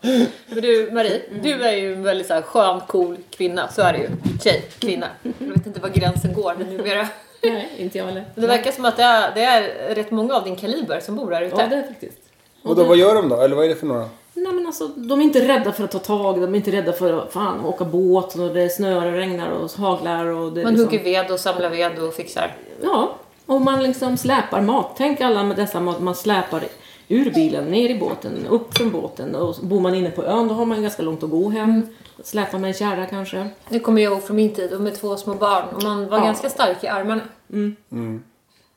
Men 0.48 0.62
du 0.62 0.90
Marie, 0.94 1.22
du 1.44 1.64
är 1.64 1.76
ju 1.76 1.94
en 1.94 2.04
väldigt 2.04 2.28
så 2.28 2.34
här, 2.34 2.42
skön, 2.42 2.82
cool 2.88 3.18
kvinna. 3.30 3.68
Så 3.68 3.82
är 3.82 3.94
det 3.94 4.00
ju. 4.00 4.08
Tjej, 4.44 4.66
kvinna. 4.80 5.08
Jag 5.24 5.48
vet 5.48 5.66
inte 5.68 5.80
var 5.80 5.90
gränsen 5.90 6.34
går 6.34 6.54
numera. 6.54 7.08
Nej, 7.44 7.70
inte 7.78 7.98
jag 7.98 8.06
heller. 8.06 8.26
Det 8.36 8.48
verkar 8.48 8.72
som 8.72 8.86
att 8.86 8.98
det 8.98 9.04
är, 9.04 9.36
det 9.36 9.44
är 9.44 9.96
rätt 9.96 10.12
många 10.12 10.36
av 10.36 10.44
din 10.44 10.56
kaliber 10.56 11.00
som 11.00 11.16
bor 11.16 11.32
här 11.32 11.42
ute. 11.42 11.56
Ja, 11.60 11.68
det 11.68 11.76
är 11.76 11.88
faktiskt. 11.88 12.20
Och 12.64 12.76
då, 12.76 12.84
vad 12.84 12.98
gör 12.98 13.16
de 13.16 13.30
då? 13.30 13.42
Eller 13.42 13.56
vad 13.56 13.66
är 13.66 13.70
det 13.70 13.76
för 13.76 13.88
några? 13.88 14.10
Nej 14.38 14.54
men 14.54 14.68
alltså, 14.68 14.88
de 14.88 15.20
är 15.20 15.24
inte 15.24 15.48
rädda 15.48 15.72
för 15.72 15.84
att 15.84 15.92
ta 15.92 16.00
tag, 16.00 16.42
de 16.42 16.54
är 16.54 16.58
inte 16.58 16.72
rädda 16.72 16.94
för 16.94 17.14
att 17.14 17.34
fan, 17.34 17.66
åka 17.66 17.86
båt 17.86 18.36
och 18.36 18.54
det 18.54 18.70
snöar 18.70 19.06
och 19.06 19.12
regnar 19.12 19.50
och 19.50 19.72
haglar 19.72 20.26
och 20.26 20.54
det 20.54 20.64
Man 20.64 20.74
liksom, 20.74 20.90
hugger 20.90 21.04
ved 21.04 21.32
och 21.32 21.40
samlar 21.40 21.70
ved 21.70 22.00
och 22.04 22.14
fixar. 22.14 22.56
Ja, 22.82 23.16
och 23.46 23.62
man 23.62 23.84
liksom 23.84 24.18
släpar 24.18 24.62
mat. 24.62 24.92
Tänk 24.98 25.22
alla 25.22 25.44
med 25.44 25.58
dessa 25.58 25.80
mat 25.80 26.00
man 26.02 26.16
släpar 26.16 26.64
ur 27.08 27.32
bilen, 27.32 27.66
ner 27.66 27.90
i 27.90 28.00
båten, 28.00 28.48
upp 28.50 28.78
från 28.78 28.92
båten 28.92 29.36
och 29.36 29.56
bor 29.62 29.80
man 29.80 29.96
inne 29.96 30.10
på 30.12 30.24
ön 30.24 30.48
då 30.48 30.54
har 30.54 30.66
man 30.66 30.82
ganska 30.82 31.04
långt 31.04 31.24
att 31.24 31.30
gå 31.30 31.50
hem. 31.50 31.88
Släpar 32.24 32.60
med 32.60 32.68
en 32.68 32.74
kärra 32.74 33.06
kanske. 33.06 33.48
Nu 33.70 33.80
kommer 33.80 34.02
jag 34.02 34.14
ihåg 34.14 34.24
från 34.24 34.36
min 34.36 34.54
tid 34.54 34.74
och 34.74 34.82
med 34.82 34.96
två 34.96 35.16
små 35.18 35.34
barn 35.34 35.64
och 35.76 35.84
man 35.84 36.10
var 36.10 36.18
Ja. 36.18 36.24
ganska 36.24 36.50
stark 36.50 36.84
i 36.84 36.88
armarna. 36.88 37.22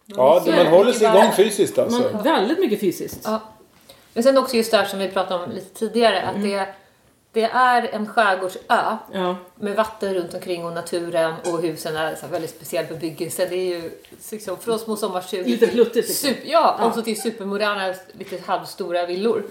Ja, 0.06 0.40
Så 0.44 0.50
man 0.50 0.66
håller 0.66 0.92
sig 0.92 1.08
igång 1.08 1.32
fysiskt 1.36 1.78
alltså. 1.78 2.02
Man, 2.12 2.22
väldigt 2.22 2.58
mycket 2.58 2.80
fysiskt. 2.80 3.20
Ja. 3.24 3.40
Men 4.14 4.22
sen 4.22 4.38
också 4.38 4.56
just 4.56 4.70
det 4.70 4.76
här 4.76 4.84
som 4.84 4.98
vi 4.98 5.08
pratade 5.08 5.44
om 5.44 5.50
lite 5.50 5.78
tidigare, 5.78 6.22
att 6.22 6.42
det, 6.42 6.66
det 7.32 7.42
är 7.44 7.88
en 7.94 8.06
skärgårdsö 8.06 8.58
Ja. 9.12 9.36
med 9.54 9.76
vatten 9.76 10.14
runt 10.14 10.34
omkring 10.34 10.64
och 10.66 10.72
naturen 10.72 11.34
och 11.44 11.62
husen 11.62 11.96
är 11.96 12.14
så 12.14 12.26
väldigt 12.26 12.50
speciell 12.50 12.86
bebyggelse. 12.86 13.46
Det 13.46 13.56
är 13.56 13.66
ju 13.80 13.90
liksom 14.30 14.56
från 14.58 14.78
små 14.78 14.96
sommarstugor 14.96 15.44
Lite 15.44 15.66
pluttigt, 15.66 16.08
liksom. 16.08 16.28
Super, 16.28 16.48
ja, 16.50 16.78
också 16.82 17.02
till 17.02 17.20
supermoderna, 17.20 17.94
lite 18.12 18.38
halvstora 18.46 19.06
villor. 19.06 19.44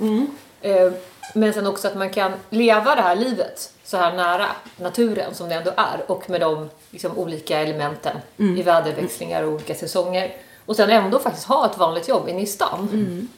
Eh, 0.62 0.92
Men 1.34 1.54
sen 1.54 1.68
också 1.68 1.88
att 1.88 1.96
man 1.98 2.10
kan 2.10 2.32
leva 2.50 2.96
det 2.96 3.02
här 3.02 3.16
livet 3.16 3.74
så 3.84 3.98
här 3.98 4.14
nära 4.16 4.46
naturen 4.78 5.34
som 5.36 5.50
det 5.50 5.56
ändå 5.56 5.72
är 5.78 6.12
och 6.12 6.30
med 6.30 6.42
de 6.42 6.70
liksom, 6.92 7.18
olika 7.18 7.60
elementen 7.60 8.18
i 8.38 8.62
väderväxlingar 8.64 9.44
och 9.44 9.54
olika 9.54 9.76
säsonger. 9.76 10.36
Och 10.66 10.76
sen 10.76 10.90
ändå 10.90 11.20
faktiskt 11.20 11.48
ha 11.48 11.66
ett 11.72 11.78
vanligt 11.78 12.08
jobb 12.08 12.30
inne 12.30 12.42
i 12.42 12.46
stan. 12.46 13.30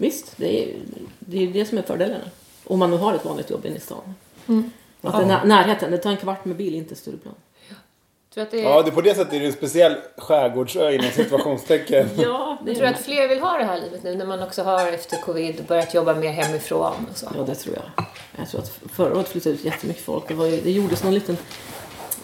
Visst, 0.00 0.32
det 0.36 0.62
är 0.64 0.76
det, 1.18 1.42
är 1.42 1.46
det 1.46 1.64
som 1.64 1.78
är 1.78 1.82
fördelarna. 1.82 2.24
Om 2.64 2.78
man 2.78 2.90
nu 2.90 2.96
har 2.96 3.14
ett 3.14 3.24
vanligt 3.24 3.50
jobb 3.50 3.66
inne 3.66 3.76
i 3.76 3.80
stan. 3.80 4.14
Att 5.02 5.16
det 5.18 5.22
är 5.22 5.26
nä- 5.26 5.44
närheten, 5.44 5.90
det 5.90 5.98
tar 5.98 6.10
en 6.10 6.16
kvart 6.16 6.44
med 6.44 6.56
bil, 6.56 6.74
inte 6.74 6.94
Stureplan. 6.96 7.34
Tror 8.34 8.42
att 8.44 8.50
det 8.50 8.60
är, 8.60 8.62
Ja, 8.64 8.82
det 8.82 8.88
är 8.90 8.92
på 8.92 9.00
det 9.00 9.14
sättet 9.14 9.32
är 9.34 9.40
det 9.40 9.46
en 9.46 9.52
speciell 9.52 9.94
skärgårdsö 10.16 10.92
inom 10.92 11.10
situationstecken. 11.10 12.08
Ja, 12.18 12.58
det 12.64 12.70
jag 12.70 12.78
tror 12.78 12.88
att 12.88 13.00
fler 13.00 13.28
vill 13.28 13.40
ha 13.40 13.58
det 13.58 13.64
här 13.64 13.80
livet 13.80 14.02
nu 14.02 14.14
när 14.14 14.26
man 14.26 14.42
också 14.42 14.62
har 14.62 14.92
efter 14.92 15.16
covid 15.16 15.64
börjat 15.68 15.94
jobba 15.94 16.14
mer 16.14 16.30
hemifrån 16.32 17.06
och 17.10 17.16
så. 17.18 17.26
Ja, 17.36 17.42
det 17.42 17.54
tror 17.54 17.74
jag. 17.76 18.04
Jag 18.38 18.48
tror 18.48 18.60
att 18.60 18.78
förra 18.92 19.14
året 19.16 19.28
flyttade 19.28 19.54
ut 19.54 19.64
jättemycket 19.64 20.02
folk. 20.04 20.28
Det, 20.28 20.34
var 20.34 20.46
ju, 20.46 20.60
det 20.60 20.70
gjordes 20.70 21.02
någon 21.04 21.14
liten... 21.14 21.36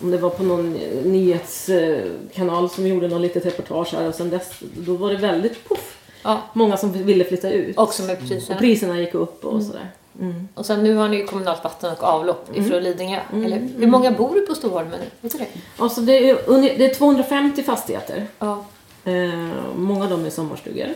Om 0.03 0.11
det 0.11 0.19
var 0.19 0.31
på 0.31 0.43
någon 0.43 0.77
eh, 0.77 1.05
nyhetskanal 1.05 2.71
som 2.71 2.87
gjorde 2.87 3.09
någon 3.09 3.23
litet 3.23 3.47
reportage 3.47 3.95
här 3.95 4.09
och 4.09 4.15
sen 4.15 4.31
dess, 4.31 4.53
då 4.61 4.95
var 4.95 5.11
det 5.11 5.17
väldigt 5.17 5.69
poff. 5.69 5.96
Ja, 6.27 6.43
Många 6.53 6.77
som 6.77 6.93
ville 6.93 7.25
flytta 7.25 7.51
ut. 7.51 7.79
också 7.79 8.03
med 8.03 8.17
Och 8.23 8.29
priserna. 8.29 8.59
priserna 8.59 9.01
gick 9.01 9.15
upp 9.15 9.45
och 9.45 9.63
sådär. 9.63 9.91
Mm. 10.21 10.49
Och 10.55 10.67
sen 10.67 10.83
nu 10.85 10.95
har 10.95 11.09
ni 11.09 11.17
ju 11.17 11.27
kommunalt 11.27 11.65
vatten 11.65 11.93
och 11.93 12.03
avlopp 12.03 12.57
ifrån 12.57 12.83
Lidingö. 12.83 13.21
Eller 13.33 13.69
hur 13.79 13.87
många 13.87 14.11
bor 14.11 14.47
på 14.47 14.55
Storholmen 14.55 15.01
nu? 15.01 15.07
Vet 15.21 15.33
du 15.33 15.39
det? 15.39 15.47
Alltså 15.77 16.01
det 16.01 16.31
är, 16.31 16.79
det 16.79 16.85
är 16.85 16.95
250 16.95 17.63
fastigheter. 17.63 18.27
Ja. 18.39 18.65
Eh, 19.05 19.51
många 19.77 20.05
av 20.05 20.11
dem 20.11 20.27
är 20.27 20.31
sommarstugor. 20.31 20.89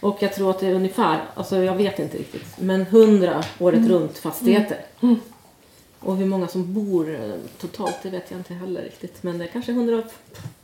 Och 0.00 0.16
jag 0.20 0.34
tror 0.34 0.50
att 0.50 0.58
det 0.60 0.66
är 0.66 0.74
ungefär, 0.74 1.18
alltså 1.34 1.56
jag 1.56 1.74
vet 1.74 1.98
inte 1.98 2.18
riktigt, 2.18 2.46
men 2.58 2.80
100 2.82 3.44
året 3.58 3.86
runt 3.88 4.18
fastigheter. 4.18 4.78
Och 6.00 6.16
hur 6.16 6.26
många 6.26 6.48
som 6.48 6.74
bor 6.74 7.14
eh, 7.14 7.30
totalt, 7.60 7.96
det 8.02 8.10
vet 8.10 8.30
jag 8.30 8.40
inte 8.40 8.54
heller 8.54 8.82
riktigt. 8.82 9.22
Men 9.22 9.38
det 9.38 9.44
är 9.44 9.48
kanske 9.48 9.72
100, 9.72 10.02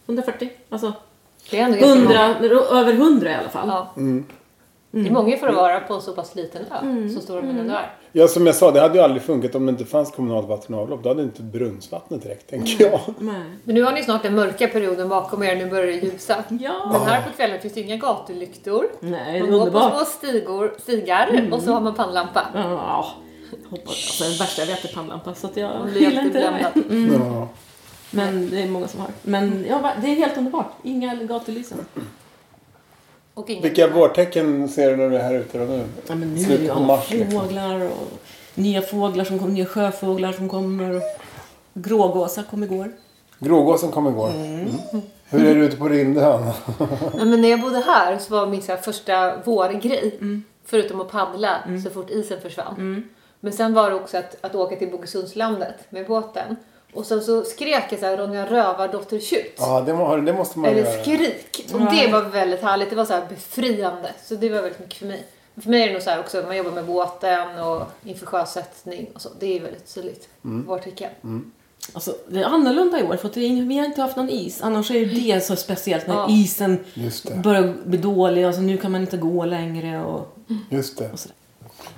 140, 0.06 0.50
alltså 0.68 0.92
Det 1.50 1.58
är 1.58 1.64
ändå 1.64 1.78
ganska 1.78 2.00
många. 2.00 2.36
100, 2.36 2.56
över 2.80 2.92
100 2.92 3.30
i 3.30 3.34
alla 3.34 3.48
fall. 3.48 3.68
Ja. 3.68 3.92
Det 4.94 5.08
är 5.08 5.12
många 5.12 5.36
för 5.36 5.48
att 5.48 5.54
vara 5.54 5.80
på 5.80 5.94
en 5.94 6.02
så 6.02 6.12
pass 6.12 6.34
liten 6.34 6.62
ö, 6.62 7.08
så 7.14 7.20
Storholmen 7.20 7.58
ändå 7.58 7.74
är. 7.74 7.92
Ja, 8.12 8.28
som 8.28 8.46
jag 8.46 8.54
sa, 8.54 8.70
det 8.70 8.80
hade 8.80 8.98
ju 8.98 9.04
aldrig 9.04 9.22
funkat 9.22 9.54
om 9.54 9.66
det 9.66 9.70
inte 9.70 9.84
fanns 9.84 10.10
kommunalt 10.10 10.48
vatten 10.48 10.74
och 10.74 10.80
avlopp. 10.80 11.02
Då 11.02 11.08
hade 11.08 11.22
inte 11.22 11.42
brunnsvattnet 11.42 12.26
räckt, 12.26 12.50
tänker 12.50 12.84
jag. 12.84 13.00
Nej. 13.18 13.34
Men 13.64 13.74
nu 13.74 13.82
har 13.82 13.92
ni 13.92 14.02
snart 14.02 14.22
den 14.22 14.34
mörka 14.34 14.68
perioden 14.68 15.08
bakom 15.08 15.42
er, 15.42 15.56
nu 15.56 15.66
börjar 15.70 15.86
det 15.86 15.92
ljusa. 15.92 16.44
Ja. 16.60 16.88
Men 16.92 17.00
här 17.00 17.22
på 17.22 17.36
kvällen 17.36 17.60
finns 17.60 17.74
det 17.74 17.80
inga 17.80 17.96
gatulyktor. 17.96 18.86
Nej, 19.00 19.40
Man 19.40 19.50
går 19.50 19.70
på 19.70 19.80
små 19.80 20.04
stigor, 20.04 20.74
stigar 20.78 21.48
och 21.52 21.62
så 21.62 21.72
har 21.72 21.80
man 21.80 21.94
pannlampa. 21.94 22.46
Ja, 22.54 23.06
hoppas, 23.70 23.88
alltså, 23.88 24.24
det 24.24 24.38
värsta 24.38 24.62
jag 24.62 24.66
vet 24.66 24.84
är 24.84 24.94
pannlampa 24.94 25.34
så 25.34 25.46
att 25.46 25.56
jag 25.56 25.70
blir 25.84 26.00
gillar 26.00 26.22
inte 26.22 26.40
det. 26.40 26.72
bländad. 26.82 27.30
Ja. 27.30 27.48
Men 28.14 28.50
det 28.50 28.62
är 28.62 28.68
många 28.68 28.88
som 28.88 29.00
har. 29.00 29.10
Men 29.22 29.64
ja, 29.68 29.92
det 30.02 30.06
är 30.06 30.14
helt 30.14 30.38
underbart. 30.38 30.72
Inga 30.82 31.14
gatulysen. 31.14 31.78
Och 33.34 33.50
inga 33.50 33.62
Vilka 33.62 33.88
vårtecken 33.88 34.68
ser 34.68 34.90
du 34.90 34.96
när 34.96 35.10
du 35.10 35.16
är 35.16 35.22
här 35.22 35.34
ute 35.34 35.58
då 35.58 35.64
nu? 35.64 35.84
Ja, 36.08 36.14
men 36.14 36.34
nu 36.34 36.54
är 36.54 36.58
det 36.58 36.64
ju 36.64 36.70
alla 36.70 36.86
mars, 36.86 37.10
liksom. 37.10 37.40
fåglar 37.40 37.80
och 37.80 38.18
nya 38.54 38.82
fåglar 38.82 39.24
som 39.24 39.38
kommer, 39.38 39.52
nya 39.52 39.66
sjöfåglar 39.66 40.32
som 40.32 40.48
kommer. 40.48 40.96
och 40.96 41.02
Grågåsar 41.74 42.42
kom 42.42 42.64
igår. 42.64 42.92
Grågåsen 43.38 43.90
kom 43.90 44.08
igår. 44.08 44.30
Mm. 44.30 44.68
Hur 45.24 45.46
är 45.46 45.54
det 45.54 45.60
ute 45.60 45.76
på 45.76 45.88
Rindön? 45.88 46.52
Nej, 47.14 47.24
men 47.24 47.40
när 47.40 47.48
jag 47.48 47.60
bodde 47.60 47.78
här 47.78 48.18
så 48.18 48.34
var 48.34 48.46
min 48.46 48.62
så 48.62 48.72
här, 48.72 48.78
första 48.78 49.36
vårgrej, 49.44 50.18
förutom 50.64 51.00
att 51.00 51.10
paddla 51.10 51.58
så 51.84 51.90
fort 51.90 52.10
isen 52.10 52.40
försvann. 52.40 53.04
Men 53.40 53.52
sen 53.52 53.74
var 53.74 53.90
det 53.90 53.96
också 53.96 54.18
att, 54.18 54.36
att 54.40 54.54
åka 54.54 54.76
till 54.76 54.90
Bogesundslandet 54.90 55.90
med 55.90 56.06
båten. 56.06 56.56
Och 56.92 57.06
sen 57.06 57.22
så 57.22 57.44
skrek 57.44 57.84
jag 57.90 58.00
så 58.00 58.06
här 58.06 58.16
Ronja 58.16 58.46
Rövardotter 58.46 59.18
tjut. 59.18 59.54
Ja, 59.58 59.80
det, 59.80 59.94
må, 59.94 60.16
det 60.16 60.32
måste 60.32 60.58
man 60.58 60.70
Eller 60.70 60.82
göra. 60.82 61.02
skrik. 61.02 61.66
Och 61.72 61.80
det 61.80 62.12
var 62.12 62.22
väldigt 62.22 62.60
härligt. 62.62 62.90
Det 62.90 62.96
var 62.96 63.04
så 63.04 63.12
här 63.12 63.26
befriande. 63.28 64.10
Så 64.24 64.34
det 64.34 64.48
var 64.48 64.62
väldigt 64.62 64.80
mycket 64.80 64.96
för 64.98 65.06
mig. 65.06 65.24
För 65.62 65.70
mig 65.70 65.82
är 65.82 65.86
det 65.86 65.92
nog 65.92 66.02
så 66.02 66.10
här 66.10 66.20
också, 66.20 66.42
man 66.46 66.56
jobbar 66.56 66.70
med 66.70 66.84
båten 66.86 67.58
och 67.58 67.82
inför 68.04 68.26
sjösättning 68.26 69.10
och 69.14 69.20
så. 69.22 69.28
Det 69.40 69.56
är 69.56 69.60
väldigt 69.60 69.94
tydligt. 69.94 70.28
Mm. 70.44 70.66
Vårtecken. 70.66 71.10
Alltså, 71.92 72.14
det 72.28 72.40
är 72.40 72.44
annorlunda 72.44 73.00
i 73.00 73.02
år 73.02 73.16
för 73.16 73.28
att 73.28 73.36
vi 73.36 73.78
har 73.78 73.84
inte 73.84 74.00
haft 74.02 74.16
någon 74.16 74.30
is. 74.30 74.62
Annars 74.62 74.90
är 74.90 75.06
det 75.06 75.40
så 75.44 75.56
speciellt 75.56 76.06
när 76.06 76.14
Ja. 76.14 76.26
isen 76.30 76.78
börjar 77.42 77.74
bli 77.84 77.98
dålig. 77.98 78.44
Alltså, 78.44 78.60
nu 78.62 78.76
kan 78.76 78.92
man 78.92 79.00
inte 79.00 79.16
gå 79.16 79.44
längre. 79.44 80.04
Och... 80.04 80.36
Just 80.70 80.98
det. 80.98 81.10
Och. 81.12 81.18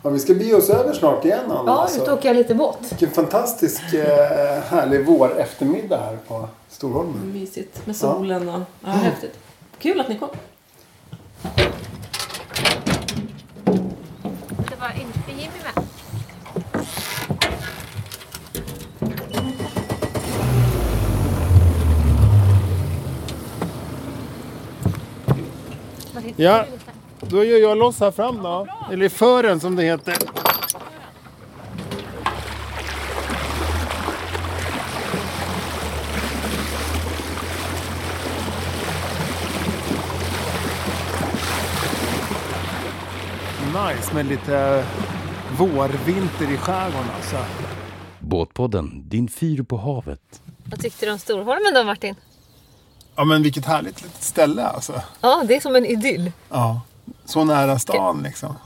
Ja, 0.04 0.10
vi 0.10 0.18
ska 0.18 0.34
bege 0.34 0.54
oss 0.54 0.70
över 0.70 0.92
snart 0.92 1.24
igen, 1.24 1.50
Anna. 1.50 1.62
Ja, 1.66 1.88
ut 1.96 2.08
och 2.08 2.18
åka 2.18 2.32
lite 2.32 2.54
båt. 2.54 2.78
Vilken 2.90 3.10
fantastisk 3.10 3.94
eh, 3.94 4.62
härlig 4.62 5.06
vår 5.06 5.40
eftermiddag 5.40 5.96
här 5.96 6.18
på 6.28 6.48
Storholmen. 6.68 7.32
Mysigt 7.32 7.86
med 7.86 7.96
solen 7.96 8.48
och 8.48 8.60
ja, 8.80 8.88
häftigt. 8.90 9.38
Kul 9.78 10.00
att 10.00 10.08
ni 10.08 10.18
kom. 10.18 10.28
Det 14.58 14.80
var 14.80 14.92
inte 15.00 15.30
Jimmy 15.30 15.58
med. 15.64 15.84
Ja, 26.36 26.64
då 27.28 27.44
gör 27.44 27.58
jag 27.58 27.78
loss 27.78 28.00
här 28.00 28.10
fram 28.10 28.42
då. 28.42 28.66
Eller 28.92 29.06
i 29.06 29.08
fören 29.08 29.60
som 29.60 29.76
det 29.76 29.82
heter. 29.82 30.14
Nice 43.88 44.14
med 44.14 44.26
lite 44.26 44.84
vårvinter 45.58 46.50
i 46.52 46.56
skärgården 46.56 47.10
alltså. 47.16 47.36
Båtpodden, 48.18 49.08
din 49.08 49.28
fyr 49.28 49.62
på 49.62 49.76
havet. 49.76 50.42
Vad 50.64 50.80
tyckte 50.80 51.06
du 51.06 51.12
om 51.12 51.18
Storholmen 51.18 51.74
då 51.74 51.84
Martin? 51.84 52.14
Ja 53.16 53.24
men 53.24 53.42
vilket 53.42 53.64
härligt 53.66 54.02
litet 54.02 54.22
ställe 54.22 54.66
alltså. 54.66 55.02
Ja, 55.20 55.42
det 55.48 55.56
är 55.56 55.60
som 55.60 55.76
en 55.76 55.86
idyll. 55.86 56.32
Ja. 56.50 56.80
Så 57.24 57.44
nära 57.44 57.78
stan 57.78 58.22
liksom. 58.22 58.56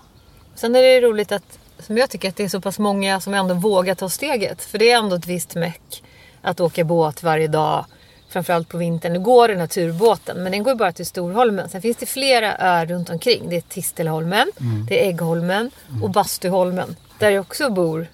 Sen 0.55 0.77
är 0.77 0.83
det 0.83 1.01
roligt 1.01 1.33
att, 1.33 1.59
som 1.79 1.98
jag 1.98 2.11
tycker, 2.11 2.29
att 2.29 2.37
det 2.37 2.44
är 2.44 2.48
så 2.48 2.61
pass 2.61 2.79
många 2.79 3.20
som 3.20 3.35
ändå 3.35 3.55
vågar 3.55 3.94
ta 3.94 4.09
steget. 4.09 4.62
För 4.62 4.79
det 4.79 4.90
är 4.90 4.98
ändå 4.98 5.16
ett 5.16 5.27
visst 5.27 5.55
meck. 5.55 6.03
att 6.42 6.61
åka 6.61 6.85
båt 6.85 7.22
varje 7.22 7.48
dag. 7.48 7.85
Framförallt 8.29 8.68
på 8.68 8.79
vintern. 8.79 9.12
Nu 9.12 9.20
går 9.20 9.48
den 9.48 9.61
här 9.61 9.66
turbåten 9.66 10.42
men 10.42 10.53
den 10.53 10.62
går 10.62 10.74
bara 10.74 10.92
till 10.92 11.07
Storholmen. 11.07 11.68
Sen 11.68 11.83
finns 11.83 11.96
det 11.96 12.07
flera 12.07 12.57
öar 12.59 12.87
runt 12.87 13.11
omkring. 13.11 13.48
Det 13.48 13.57
är 13.57 13.61
Tistelholmen, 13.61 14.53
det 14.88 15.05
är 15.05 15.09
Äggholmen 15.09 15.70
och 16.03 16.11
Bastuholmen. 16.11 16.96
Där 17.18 17.31
det 17.31 17.38
också 17.38 17.70
bor 17.70 18.07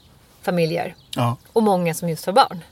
familjer. 0.43 0.95
Ja. 1.17 1.37
Och 1.53 1.63
många 1.63 1.95
som 1.95 2.09
just 2.09 2.27
har 2.27 2.33
barn. 2.33 2.65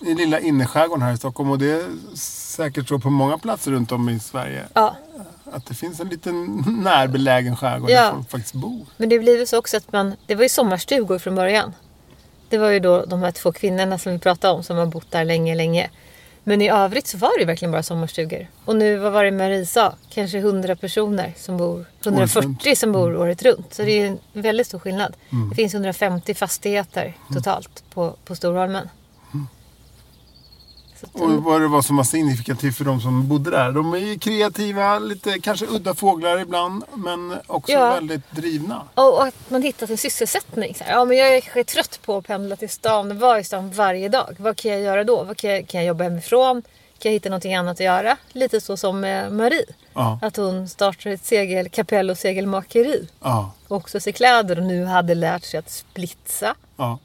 I 0.00 0.14
lilla 0.14 0.40
innerskärgården 0.40 1.02
här 1.02 1.12
i 1.12 1.16
Stockholm 1.16 1.50
och 1.50 1.58
det 1.58 1.70
är 1.72 1.84
säkert 2.16 2.88
så 2.88 2.98
på 2.98 3.10
många 3.10 3.38
platser 3.38 3.70
runt 3.70 3.92
om 3.92 4.08
i 4.08 4.20
Sverige. 4.20 4.64
Ja, 4.74 4.96
Att 5.52 5.66
det 5.66 5.74
finns 5.74 6.00
en 6.00 6.08
liten 6.08 6.64
närbelägen 6.84 7.56
skärgård 7.56 7.90
Ja. 7.90 8.02
där 8.04 8.12
folk 8.12 8.30
faktiskt 8.30 8.54
bor. 8.54 8.86
Men 8.96 9.08
det 9.08 9.18
blir 9.18 9.46
så 9.46 9.58
också 9.58 9.76
att 9.76 9.92
man, 9.92 10.14
det 10.26 10.34
var 10.34 10.42
ju 10.42 10.48
sommarstugor 10.48 11.18
från 11.18 11.34
början. 11.34 11.72
Det 12.48 12.58
var 12.58 12.70
ju 12.70 12.80
då 12.80 13.04
de 13.04 13.22
här 13.22 13.30
två 13.30 13.52
kvinnorna 13.52 13.98
som 13.98 14.12
vi 14.12 14.18
pratade 14.18 14.54
om 14.54 14.62
som 14.62 14.76
har 14.76 14.86
bott 14.86 15.10
där 15.10 15.24
länge, 15.24 15.54
länge. 15.54 15.90
Men 16.46 16.62
i 16.62 16.68
övrigt 16.70 17.06
så 17.06 17.18
var 17.18 17.38
det 17.38 17.44
verkligen 17.44 17.72
bara 17.72 17.82
sommarstugor. 17.82 18.46
Och 18.64 18.76
nu, 18.76 18.96
vad 18.96 19.12
var 19.12 19.24
det 19.24 19.30
Marie 19.30 19.66
sa? 19.66 19.94
Kanske 20.10 20.38
100 20.38 20.76
personer 20.76 21.32
som 21.36 21.56
bor, 21.56 21.84
140 22.06 22.76
som 22.76 22.92
bor 22.92 23.16
året 23.16 23.42
runt. 23.42 23.74
Så 23.74 23.82
det 23.82 23.90
är 23.92 24.00
ju 24.00 24.06
en 24.06 24.18
väldigt 24.42 24.66
stor 24.66 24.78
skillnad. 24.78 25.16
Det 25.50 25.54
finns 25.56 25.74
150 25.74 26.34
fastigheter 26.34 27.16
totalt 27.34 27.84
på, 27.94 28.16
på 28.24 28.34
Storholmen. 28.34 28.88
Och 31.12 31.30
vad 31.44 31.60
det 31.60 31.68
var 31.68 31.82
som 31.82 31.96
var 31.96 32.04
signifikativt 32.04 32.76
för 32.76 32.84
de 32.84 33.00
som 33.00 33.28
bodde 33.28 33.50
där. 33.50 33.72
De 33.72 33.92
är 33.94 33.98
ju 33.98 34.18
kreativa, 34.18 34.98
lite 34.98 35.40
kanske 35.40 35.66
udda 35.66 35.94
fåglar 35.94 36.40
ibland. 36.40 36.84
Men 36.94 37.34
också 37.46 37.72
Ja. 37.72 37.94
väldigt 37.94 38.30
drivna. 38.30 38.82
Och 38.94 39.26
att 39.26 39.34
man 39.50 39.62
hittat 39.62 39.90
en 39.90 39.98
sysselsättning. 39.98 40.76
Ja, 40.88 41.04
men 41.04 41.16
jag 41.16 41.36
är 41.36 41.40
kanske 41.40 41.64
trött 41.64 42.00
på 42.04 42.16
att 42.16 42.26
pendla 42.26 42.56
till 42.56 42.70
stan, 42.70 43.18
vara 43.18 43.40
i 43.40 43.44
stan 43.44 43.70
varje 43.70 44.08
dag. 44.08 44.36
Vad 44.38 44.56
kan 44.56 44.70
jag 44.72 44.80
göra 44.80 45.04
då? 45.04 45.22
Vad 45.24 45.36
kan, 45.36 45.50
jag, 45.50 45.68
kan 45.68 45.80
jag 45.80 45.88
jobba 45.88 46.04
hemifrån? 46.04 46.62
Kan 46.98 47.10
jag 47.12 47.16
hitta 47.16 47.28
någonting 47.28 47.54
annat 47.54 47.72
att 47.72 47.80
göra? 47.80 48.16
Lite 48.32 48.60
så 48.60 48.76
som 48.76 49.00
med 49.00 49.32
Marie. 49.32 49.64
Ja, 49.94 50.18
Att 50.22 50.36
hon 50.36 50.68
startar 50.68 51.10
ett 51.10 51.24
segel, 51.24 51.68
kapell 51.68 52.10
och 52.10 52.18
segelmakeri. 52.18 53.08
ja, 53.22 53.50
Och 53.68 53.76
också 53.76 54.00
ser 54.00 54.12
kläder 54.12 54.58
och 54.58 54.64
nu 54.64 54.84
hade 54.84 55.14
lärt 55.14 55.44
sig 55.44 55.58
att 55.58 55.70
splitsa. 55.70 56.54
ja. 56.76 56.98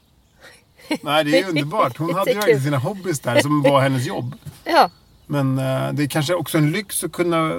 Nej, 1.02 1.24
det 1.24 1.40
är 1.40 1.48
underbart. 1.48 1.96
Hon 1.98 2.14
hade 2.14 2.30
ju 2.30 2.36
verkligen 2.36 2.60
sina 2.62 2.78
hobbys 2.78 3.20
där 3.20 3.40
som 3.40 3.62
var 3.62 3.80
hennes 3.80 4.06
jobb. 4.06 4.34
Ja, 4.64 4.90
Men 5.26 5.58
eh, 5.58 5.92
det 5.92 6.02
är 6.02 6.06
kanske 6.08 6.34
också 6.34 6.58
en 6.58 6.72
lyx 6.72 7.04
att 7.04 7.12
kunna 7.12 7.52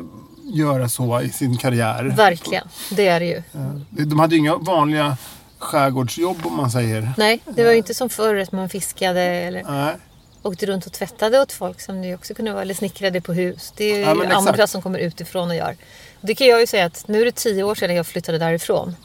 göra 0.54 0.89
så 0.89 1.22
i 1.22 1.30
sin 1.30 1.58
karriär. 1.58 2.04
verkligen. 2.04 2.67
Det 2.91 3.08
är 3.08 3.20
det 3.20 3.26
ju. 3.26 3.38
Eh, 3.38 4.06
De 4.06 4.20
hade 4.20 4.36
ju 4.36 4.39
inga 4.39 4.56
vanliga 4.56 5.17
skärgårdsjobb 5.60 6.38
om 6.46 6.56
man 6.58 6.72
säger. 6.72 7.12
Nej, 7.17 7.39
det 7.46 7.63
var 7.63 7.72
ju 7.72 7.78
inte 7.78 7.94
som 7.94 8.10
förr 8.10 8.36
att 8.36 8.52
man 8.52 8.70
fiskade 8.70 9.22
eller 9.22 9.63
Nej. 9.63 9.96
åkte 10.41 10.65
runt 10.65 10.86
och 10.86 10.91
tvättade 10.94 11.39
åt 11.39 11.52
folk 11.52 11.82
som 11.82 12.02
det 12.02 12.15
också 12.15 12.34
kunde 12.34 12.52
vara. 12.52 12.62
Eller 12.62 12.74
snickrade 12.74 13.22
på 13.22 13.34
hus. 13.34 13.74
Det 13.78 13.84
är 13.86 13.96
ju 13.98 14.02
Ja, 14.04 14.13
men 14.13 14.28
exakt. 14.28 14.48
andra 14.50 14.67
som 14.67 14.82
kommer 14.82 15.00
utifrån 15.00 15.50
och 15.50 15.56
gör. 15.56 15.76
Det 16.22 16.36
kan 16.36 16.48
jag 16.48 16.60
ju 16.60 16.67
säga 16.67 16.86
att 16.86 17.08
nu 17.08 17.22
är 17.22 17.26
det 17.26 17.32
tio 17.36 17.63
år 17.63 17.76
sedan 17.76 17.96
jag 17.96 18.08
flyttade 18.08 18.38
därifrån. 18.38 18.96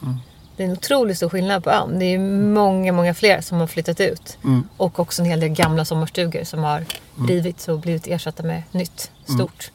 Mm. 0.57 0.57
Det 0.57 0.63
är 0.63 0.65
en 0.65 0.71
otroligt 0.71 1.17
stor 1.17 1.29
skillnad 1.29 1.63
på 1.63 1.69
ön. 1.71 1.99
Det 1.99 2.05
är 2.05 2.19
många, 2.53 2.91
många 2.91 3.13
fler 3.13 3.41
som 3.41 3.57
har 3.59 3.67
flyttat 3.67 3.99
ut. 3.99 4.37
Mm. 4.43 4.63
Och 4.77 4.99
också 4.99 5.21
en 5.21 5.25
hel 5.27 5.39
del 5.39 5.49
gamla 5.49 5.85
sommarstugor 5.85 6.43
som 6.43 6.63
har 6.63 6.85
rivits 7.27 7.67
och 7.67 7.79
blivit 7.79 8.07
ersatta 8.07 8.43
med 8.43 8.63
nytt, 8.71 9.11
Mm. 9.27 9.37
stort. 9.39 9.71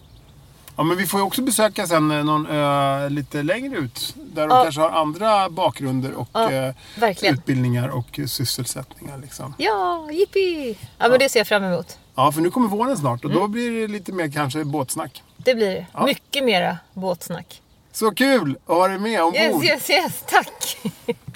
Ja, 0.76 0.82
men 0.82 0.96
vi 0.96 1.06
får 1.06 1.20
ju 1.20 1.26
också 1.26 1.42
besöka 1.42 1.86
sen 1.86 2.10
eh, 2.10 2.24
någon 2.24 2.46
ö 2.46 3.08
lite 3.08 3.42
längre 3.42 3.76
ut. 3.78 4.14
Där 4.16 4.48
de 4.48 4.56
Ja. 4.56 4.62
kanske 4.62 4.80
har 4.80 4.90
andra 4.90 5.50
bakgrunder 5.50 6.12
och 6.12 6.28
Ja, 6.32 6.50
eh, 6.52 6.74
utbildningar 7.22 7.88
och 7.88 8.20
sysselsättningar. 8.26 9.18
Liksom. 9.18 9.54
Ja, 9.58 10.08
jippi! 10.12 10.78
Ja, 10.98 11.08
men 11.08 11.18
det 11.18 11.28
ser 11.28 11.40
jag 11.40 11.46
fram 11.46 11.64
emot. 11.64 11.98
Ja, 12.14 12.32
för 12.32 12.40
nu 12.40 12.50
kommer 12.50 12.68
våren 12.68 12.96
snart 12.96 13.24
och 13.24 13.30
Mm. 13.30 13.42
då 13.42 13.48
blir 13.48 13.80
det 13.80 13.88
lite 13.88 14.12
mer 14.12 14.30
kanske 14.30 14.64
båtsnack. 14.64 15.22
Det 15.36 15.54
blir 15.54 15.70
det. 15.70 15.86
Ja. 15.92 16.04
Mycket 16.06 16.44
mera 16.44 16.78
båtsnack. 16.94 17.61
Så 17.92 18.10
kul 18.10 18.56
att 18.66 18.76
ha 18.76 18.88
dig 18.88 18.98
med 18.98 19.22
ombord! 19.22 19.40
Yes, 19.40 19.64
yes, 19.64 19.90
yes. 19.90 20.24
Tack! 20.26 20.76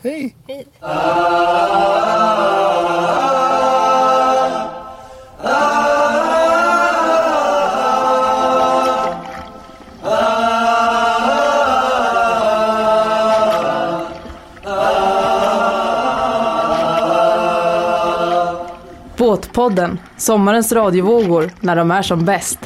Hej! 0.03 0.35
Båtpodden, 19.17 19.99
sommarens 20.17 20.73
radiovågor 20.73 21.51
när 21.61 21.77
de 21.77 21.91
är 21.91 22.03
som 22.03 22.25
bäst. 22.25 22.59